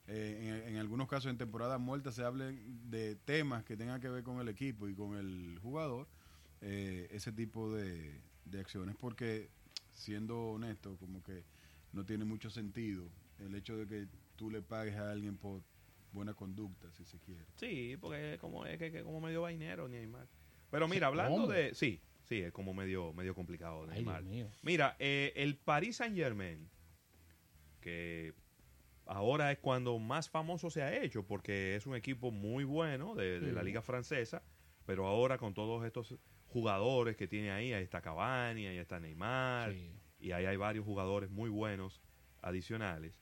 eh, 0.08 0.62
en, 0.66 0.74
en 0.74 0.78
algunos 0.78 1.08
casos 1.08 1.30
en 1.30 1.38
temporada 1.38 1.78
muerta, 1.78 2.12
se 2.12 2.22
hable 2.22 2.52
de 2.90 3.16
temas 3.16 3.64
que 3.64 3.76
tengan 3.76 4.00
que 4.00 4.08
ver 4.10 4.22
con 4.24 4.40
el 4.40 4.48
equipo 4.48 4.88
y 4.88 4.94
con 4.94 5.16
el 5.16 5.58
jugador, 5.62 6.06
eh, 6.60 7.08
ese 7.10 7.32
tipo 7.32 7.72
de, 7.72 8.20
de 8.44 8.60
acciones, 8.60 8.94
porque 8.96 9.48
siendo 9.94 10.50
honesto, 10.50 10.96
como 10.98 11.22
que 11.22 11.44
no 11.96 12.04
tiene 12.04 12.24
mucho 12.24 12.50
sentido 12.50 13.10
el 13.38 13.54
hecho 13.54 13.76
de 13.76 13.86
que 13.86 14.06
tú 14.36 14.50
le 14.50 14.60
pagues 14.62 14.94
a 14.96 15.10
alguien 15.10 15.36
por 15.38 15.62
buena 16.12 16.34
conducta, 16.34 16.92
si 16.92 17.04
se 17.04 17.18
quiere. 17.18 17.44
Sí, 17.56 17.96
porque 18.00 18.34
es 18.34 18.38
como, 18.40 18.64
es 18.66 18.78
que, 18.78 18.92
que 18.92 19.02
como 19.02 19.20
medio 19.20 19.42
vainero 19.42 19.88
Neymar. 19.88 20.28
Pero 20.70 20.88
mira, 20.88 21.06
hablando 21.08 21.42
¿cómo? 21.42 21.48
de... 21.48 21.74
Sí, 21.74 22.00
sí, 22.24 22.40
es 22.40 22.52
como 22.52 22.74
medio, 22.74 23.12
medio 23.14 23.34
complicado 23.34 23.82
ay 23.84 23.96
Neymar. 23.96 24.22
Dios 24.22 24.30
mío. 24.30 24.50
Mira, 24.62 24.96
eh, 24.98 25.32
el 25.36 25.56
Paris 25.56 25.96
Saint 25.96 26.16
Germain, 26.16 26.68
que 27.80 28.34
ahora 29.06 29.50
es 29.52 29.58
cuando 29.58 29.98
más 29.98 30.28
famoso 30.28 30.68
se 30.70 30.82
ha 30.82 31.02
hecho, 31.02 31.26
porque 31.26 31.76
es 31.76 31.86
un 31.86 31.96
equipo 31.96 32.30
muy 32.30 32.64
bueno 32.64 33.14
de, 33.14 33.40
de 33.40 33.52
la 33.52 33.62
liga 33.62 33.80
francesa, 33.80 34.42
pero 34.84 35.06
ahora 35.06 35.38
con 35.38 35.54
todos 35.54 35.84
estos 35.86 36.14
jugadores 36.48 37.16
que 37.16 37.26
tiene 37.26 37.50
ahí, 37.50 37.72
ahí 37.72 37.84
está 37.84 38.02
Cavani, 38.02 38.66
ahí 38.66 38.78
está 38.78 39.00
Neymar, 39.00 39.72
Sí. 39.72 39.90
Y 40.26 40.32
ahí 40.32 40.44
hay 40.44 40.56
varios 40.56 40.84
jugadores 40.84 41.30
muy 41.30 41.48
buenos 41.48 42.02
adicionales, 42.42 43.20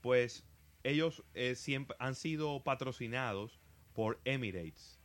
pues 0.00 0.46
ellos 0.82 1.22
eh, 1.34 1.54
siempre 1.54 1.94
han 2.00 2.14
sido 2.14 2.64
patrocinados 2.64 3.60
por 3.92 4.18
Emirates 4.24 4.98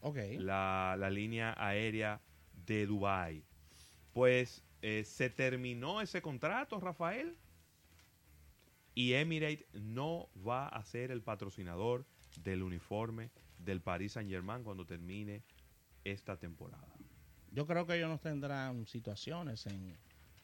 Ok. 0.00 0.18
la, 0.38 0.96
la 0.98 1.08
línea 1.08 1.54
aérea 1.56 2.20
de 2.66 2.86
Dubai. 2.86 3.42
Pues 4.12 4.62
eh, 4.82 5.02
se 5.04 5.30
terminó 5.30 6.02
ese 6.02 6.20
contrato, 6.20 6.78
Rafael, 6.78 7.38
y 8.94 9.14
Emirates 9.14 9.66
no 9.72 10.28
va 10.46 10.68
a 10.68 10.84
ser 10.84 11.10
el 11.10 11.22
patrocinador 11.22 12.04
del 12.44 12.62
uniforme 12.62 13.30
del 13.58 13.80
Paris 13.80 14.12
Saint 14.12 14.30
Germain 14.30 14.62
cuando 14.62 14.84
termine 14.84 15.42
esta 16.04 16.36
temporada. 16.36 16.86
Yo 17.50 17.66
creo 17.66 17.86
que 17.86 17.96
ellos 17.96 18.10
no 18.10 18.18
tendrán 18.18 18.86
situaciones 18.86 19.64
en, 19.66 19.96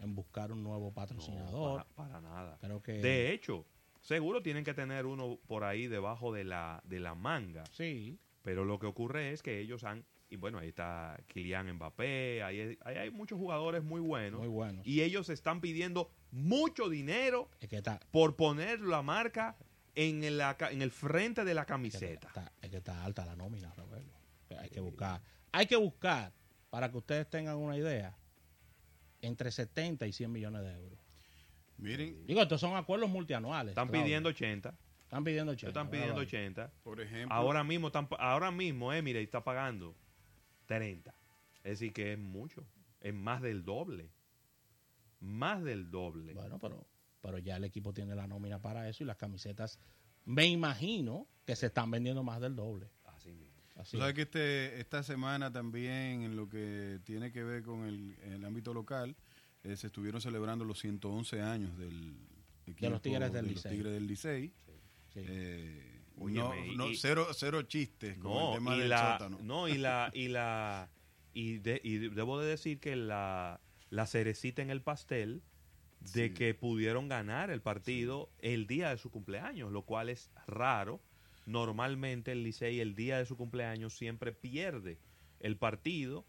en 0.02 0.14
buscar 0.14 0.52
un 0.52 0.62
nuevo 0.62 0.86
No, 0.88 0.94
patrocinador. 0.94 1.86
para, 1.94 2.08
para 2.10 2.20
nada. 2.20 2.58
Creo 2.60 2.82
que 2.82 2.92
De 2.94 3.32
hecho, 3.32 3.66
seguro 4.00 4.42
tienen 4.42 4.64
que 4.64 4.74
tener 4.74 5.06
uno 5.06 5.38
por 5.46 5.64
ahí 5.64 5.86
debajo 5.86 6.32
de 6.32 6.44
la, 6.44 6.82
de 6.84 7.00
la 7.00 7.14
manga. 7.14 7.64
sí, 7.70 8.18
Pero 8.42 8.64
lo 8.64 8.78
que 8.78 8.86
ocurre 8.86 9.32
es 9.32 9.42
que 9.42 9.60
ellos 9.60 9.84
han, 9.84 10.04
y 10.28 10.36
bueno, 10.36 10.58
ahí 10.58 10.68
está 10.68 11.18
Kylian 11.28 11.72
Mbappé, 11.74 12.42
ahí, 12.42 12.76
ahí 12.84 12.96
hay 12.96 13.10
muchos 13.10 13.38
jugadores 13.38 13.84
muy 13.84 14.00
buenos. 14.00 14.40
muy 14.40 14.48
buenos. 14.48 14.86
Y 14.86 15.02
ellos 15.02 15.28
están 15.28 15.60
pidiendo 15.60 16.10
mucho 16.32 16.88
dinero 16.88 17.48
es 17.60 17.68
que 17.68 17.76
está, 17.76 18.00
por 18.10 18.34
poner 18.36 18.80
la 18.80 19.02
marca 19.02 19.56
en, 19.94 20.38
la 20.38 20.56
ca- 20.56 20.70
en 20.72 20.80
el 20.82 20.90
frente 20.90 21.44
de 21.44 21.52
la 21.54 21.60
es 21.60 21.66
que 21.66 21.72
camiseta. 21.72 22.28
está- 22.28 22.52
es 22.62 22.70
que 22.70 22.78
está 22.78 23.04
alta 23.04 23.24
la 23.26 23.36
nómina, 23.36 23.72
Roberto. 23.74 24.18
Hay 24.58 24.70
que 24.70 24.80
buscar. 24.80 25.22
Hay 25.52 25.66
que 25.66 25.76
buscar, 25.76 26.32
para 26.70 26.90
que 26.90 26.96
ustedes 26.96 27.28
tengan 27.28 27.56
una 27.58 27.76
idea, 27.76 28.16
entre 29.22 29.50
70 29.50 30.06
y 30.06 30.12
100 30.12 30.30
millones 30.30 30.62
de 30.62 30.72
euros. 30.74 30.98
Miren, 31.78 32.26
Digo, 32.26 32.42
estos 32.42 32.60
son 32.60 32.76
acuerdos 32.76 33.08
multianuales. 33.08 33.70
Están 33.70 33.88
Claudio. 33.88 34.04
pidiendo 34.04 34.28
80. 34.28 34.74
Están 35.04 35.24
pidiendo 35.24 35.52
80. 35.52 35.68
Están 35.68 35.90
pidiendo 35.90 36.14
Bárbaro. 36.14 36.28
80. 36.28 36.72
por 36.82 37.00
ejemplo, 37.00 37.34
Ahora 37.34 37.64
mismo, 37.64 37.88
están, 37.88 38.08
ahora 38.18 38.50
mismo 38.50 38.92
Emirates 38.92 39.24
está 39.24 39.42
pagando 39.42 39.96
30. 40.66 41.14
Es 41.64 41.78
decir, 41.80 41.92
que 41.92 42.12
es 42.12 42.18
mucho. 42.18 42.64
Es 43.00 43.14
más 43.14 43.42
del 43.42 43.64
doble. 43.64 44.10
Más 45.20 45.62
del 45.62 45.90
doble. 45.90 46.34
Bueno, 46.34 46.58
pero, 46.58 46.86
pero 47.20 47.38
ya 47.38 47.56
el 47.56 47.64
equipo 47.64 47.92
tiene 47.92 48.14
la 48.14 48.26
nómina 48.26 48.60
para 48.60 48.88
eso 48.88 49.04
y 49.04 49.06
las 49.06 49.16
camisetas, 49.16 49.78
me 50.24 50.46
imagino 50.46 51.26
que 51.44 51.56
se 51.56 51.66
están 51.66 51.90
vendiendo 51.90 52.22
más 52.22 52.40
del 52.40 52.56
doble. 52.56 52.88
Así 53.76 53.96
sabes 53.96 54.10
es. 54.10 54.14
que 54.16 54.22
este, 54.22 54.80
esta 54.80 55.02
semana 55.02 55.50
también 55.52 56.22
en 56.22 56.36
lo 56.36 56.48
que 56.48 57.00
tiene 57.04 57.32
que 57.32 57.42
ver 57.42 57.62
con 57.62 57.84
el, 57.86 58.16
el 58.22 58.44
ámbito 58.44 58.74
local, 58.74 59.16
eh, 59.64 59.76
se 59.76 59.86
estuvieron 59.86 60.20
celebrando 60.20 60.64
los 60.64 60.78
111 60.80 61.40
años 61.40 61.76
del 61.78 62.14
equipo 62.66 62.90
los 62.90 63.02
Tigres 63.02 63.32
del 63.32 63.46
de 63.46 63.52
los 63.52 63.56
Licey. 63.64 63.72
Tigres 63.72 63.92
del 63.92 64.06
Licey. 64.06 64.52
Sí. 65.14 65.20
Eh, 65.26 65.88
Óyeme, 66.18 66.66
no, 66.68 66.84
no, 66.84 66.90
y- 66.90 66.96
cero, 66.96 67.28
cero 67.34 67.62
chistes 67.62 68.18
con 68.18 68.30
No, 68.32 68.48
el 68.50 68.54
tema 68.58 68.76
y 68.76 68.80
del 68.80 68.88
la, 68.90 69.12
sótano. 69.18 69.38
no, 69.42 69.68
y 69.68 69.78
la, 69.78 70.10
y 70.14 70.28
la, 70.28 70.90
y, 71.32 71.58
de- 71.58 71.80
y 71.82 71.96
debo 71.98 72.38
de 72.40 72.48
decir 72.48 72.78
que 72.78 72.94
la, 72.96 73.60
la 73.88 74.06
cerecita 74.06 74.60
en 74.62 74.70
el 74.70 74.82
pastel 74.82 75.42
de 76.00 76.28
Sí. 76.28 76.34
que 76.34 76.52
pudieron 76.54 77.08
ganar 77.08 77.50
el 77.50 77.62
partido 77.62 78.28
el 78.40 78.66
día 78.66 78.90
de 78.90 78.98
su 78.98 79.10
cumpleaños, 79.10 79.72
lo 79.72 79.82
cual 79.82 80.08
es 80.10 80.30
raro. 80.46 81.00
Normalmente 81.46 82.32
el 82.32 82.42
Licey 82.42 82.80
el 82.80 82.94
día 82.94 83.18
de 83.18 83.26
su 83.26 83.36
cumpleaños 83.36 83.94
siempre 83.94 84.32
pierde 84.32 84.98
el 85.40 85.56
partido 85.58 86.24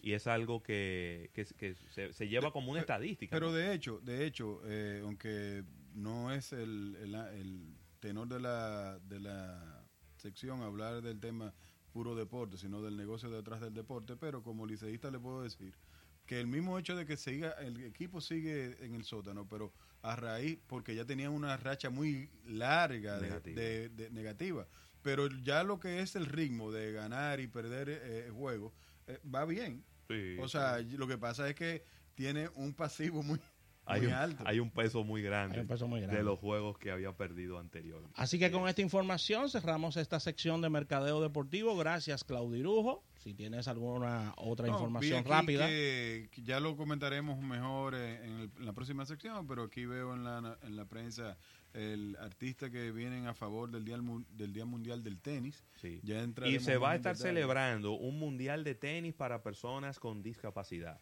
y 0.00 0.12
es 0.12 0.26
algo 0.26 0.62
que, 0.62 1.30
que- 1.34 1.44
que 1.44 1.74
se, 1.74 2.12
se 2.12 2.28
lleva 2.28 2.52
como 2.52 2.70
una 2.70 2.80
Pe- 2.80 2.82
estadística. 2.82 3.36
Pero 3.36 3.50
¿no? 3.50 3.56
de 3.56 3.74
hecho, 3.74 4.00
de 4.00 4.26
hecho, 4.26 4.60
eh, 4.64 5.00
aunque 5.04 5.64
no 5.94 6.32
es 6.32 6.52
el, 6.52 6.96
el, 7.00 7.14
el 7.14 7.78
tenor 8.00 8.28
de 8.28 8.40
la, 8.40 8.98
de 9.00 9.20
la 9.20 9.84
sección 10.16 10.62
hablar 10.62 11.02
del 11.02 11.18
tema 11.20 11.54
puro 11.90 12.14
deporte, 12.14 12.56
sino 12.56 12.80
del 12.82 12.96
negocio 12.96 13.30
detrás 13.30 13.60
del 13.60 13.74
deporte, 13.74 14.16
pero 14.16 14.42
como 14.42 14.66
liceísta 14.66 15.10
le 15.10 15.18
puedo 15.18 15.42
decir 15.42 15.78
que 16.26 16.40
el 16.40 16.46
mismo 16.46 16.78
hecho 16.78 16.96
de 16.96 17.04
que 17.04 17.16
siga 17.16 17.50
el 17.52 17.82
equipo 17.84 18.20
sigue 18.20 18.84
en 18.84 18.94
el 18.94 19.04
sótano, 19.04 19.48
pero 19.48 19.74
a 20.02 20.16
raíz 20.16 20.58
porque 20.66 20.94
ya 20.94 21.04
tenían 21.04 21.32
una 21.32 21.56
racha 21.56 21.88
muy 21.90 22.28
larga 22.44 23.16
de 23.18 23.28
Negativa. 23.28 23.60
de- 23.62 23.88
de- 23.88 24.10
negativa, 24.10 24.66
pero 25.02 25.28
ya 25.28 25.62
lo 25.62 25.78
que 25.80 26.00
es 26.00 26.16
el 26.16 26.26
ritmo 26.26 26.70
de 26.72 26.92
ganar 26.92 27.40
y 27.40 27.46
perder 27.46 27.88
eh, 27.90 28.30
juegos 28.32 28.72
eh, 29.06 29.18
va 29.32 29.44
bien. 29.44 29.84
Sí, 30.08 30.36
O 30.40 30.48
sea, 30.48 30.78
lo 30.80 31.06
que 31.08 31.18
pasa 31.18 31.48
es 31.48 31.54
que 31.54 31.84
tiene 32.14 32.48
un 32.56 32.74
pasivo 32.74 33.22
muy, 33.22 33.40
hay 33.84 34.06
un, 34.06 34.12
alto. 34.12 34.42
hay 34.46 34.60
un 34.60 34.70
peso 34.70 35.02
muy 35.04 35.22
grande, 35.22 35.56
Hay 35.56 35.62
un 35.62 35.66
peso 35.68 35.88
muy 35.88 36.00
grande. 36.00 36.18
de 36.18 36.22
los 36.24 36.38
juegos 36.38 36.78
que 36.78 36.90
había 36.90 37.12
perdido 37.12 37.58
anteriormente. 37.58 38.14
Así 38.16 38.38
que 38.38 38.50
con 38.50 38.68
esta 38.68 38.82
información 38.82 39.48
cerramos 39.50 39.96
esta 39.96 40.20
sección 40.20 40.60
de 40.60 40.70
Mercadeo 40.70 41.20
Deportivo. 41.20 41.76
Gracias, 41.76 42.24
Claudio 42.24 42.56
Irujo. 42.58 43.02
Si 43.18 43.34
tienes 43.34 43.68
alguna 43.68 44.34
otra 44.36 44.66
No, 44.66 44.74
información 44.74 45.20
aquí 45.20 45.28
rápida. 45.30 45.66
Que, 45.66 46.28
ya 46.44 46.58
lo 46.60 46.76
comentaremos 46.76 47.40
mejor 47.40 47.94
en, 47.94 48.00
el- 48.40 48.50
en 48.58 48.66
la 48.66 48.72
próxima 48.72 49.06
sección, 49.06 49.46
pero 49.46 49.62
aquí 49.64 49.86
veo 49.86 50.14
en 50.14 50.24
la, 50.24 50.58
en 50.62 50.76
la 50.76 50.84
prensa 50.86 51.36
el 51.72 52.16
artista 52.20 52.68
que 52.70 52.90
vienen 52.92 53.26
a 53.26 53.34
favor 53.34 53.70
del 53.70 53.84
Día, 53.84 53.98
del 54.36 54.52
día 54.52 54.64
Mundial 54.64 55.02
del 55.02 55.20
Tenis. 55.20 55.64
Sí. 55.80 56.00
Ya 56.02 56.22
Y 56.46 56.58
se 56.60 56.76
va 56.76 56.90
a 56.90 56.96
estar 56.96 57.14
detalle. 57.16 57.34
celebrando 57.34 57.92
un 57.92 58.18
mundial 58.18 58.62
de 58.64 58.74
tenis 58.74 59.14
para 59.14 59.42
personas 59.42 59.98
con 59.98 60.22
discapacidad 60.22 60.98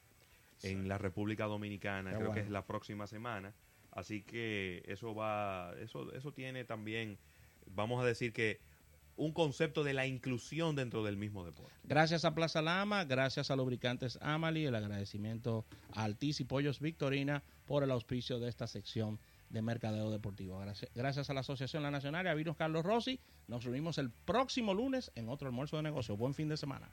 en 0.63 0.89
la 0.89 0.99
República 0.99 1.47
Dominicana, 1.47 2.11
Qué 2.11 2.17
creo 2.17 2.33
que 2.33 2.41
es 2.41 2.51
la 2.51 2.67
próxima 2.67 3.07
semana. 3.07 3.55
Así 3.93 4.23
que 4.23 4.83
eso 4.87 5.15
va, 5.15 5.75
eso, 5.81 6.13
eso 6.13 6.33
tiene 6.33 6.65
también, 6.65 7.19
vamos 7.67 8.03
a 8.03 8.07
decir 8.07 8.33
que 8.33 8.61
un 9.17 9.33
concepto 9.33 9.85
de 9.85 9.93
la 9.93 10.07
inclusión 10.07 10.77
dentro 10.77 11.05
del 11.05 11.19
mismo 11.19 11.45
deporte. 11.45 11.75
Gracias 11.85 12.25
a 12.25 12.35
Plaza 12.35 12.63
Lama, 12.63 13.05
gracias 13.05 13.51
a 13.51 13.57
Lubricantes 13.57 14.19
Amali, 14.23 14.65
el 14.65 14.75
agradecimiento 14.75 15.67
a 15.93 16.05
Altis 16.05 16.41
y 16.41 16.45
Pollos 16.45 16.81
Victorina 16.81 17.43
por 17.67 17.83
el 17.83 17.91
auspicio 17.91 18.39
de 18.39 18.49
esta 18.49 18.67
sección 18.67 19.21
de 19.51 19.61
Mercadeo 19.61 20.11
Deportivo. 20.11 20.59
Gracias, 20.61 20.91
gracias 20.95 21.29
a 21.29 21.35
la 21.35 21.41
Asociación 21.41 21.83
La 21.83 21.91
Nacional 21.91 22.25
y 22.25 22.29
a 22.31 22.35
Vinos 22.35 22.57
Carlos 22.57 22.85
Rossi. 22.85 23.21
Nos 23.47 23.65
reunimos 23.65 23.99
el 23.99 24.11
próximo 24.11 24.73
lunes 24.73 25.13
en 25.17 25.29
otro 25.29 25.49
almuerzo 25.49 25.77
de 25.77 25.83
negocio. 25.83 26.17
Buen 26.17 26.33
fin 26.33 26.49
de 26.49 26.57
semana. 26.57 26.89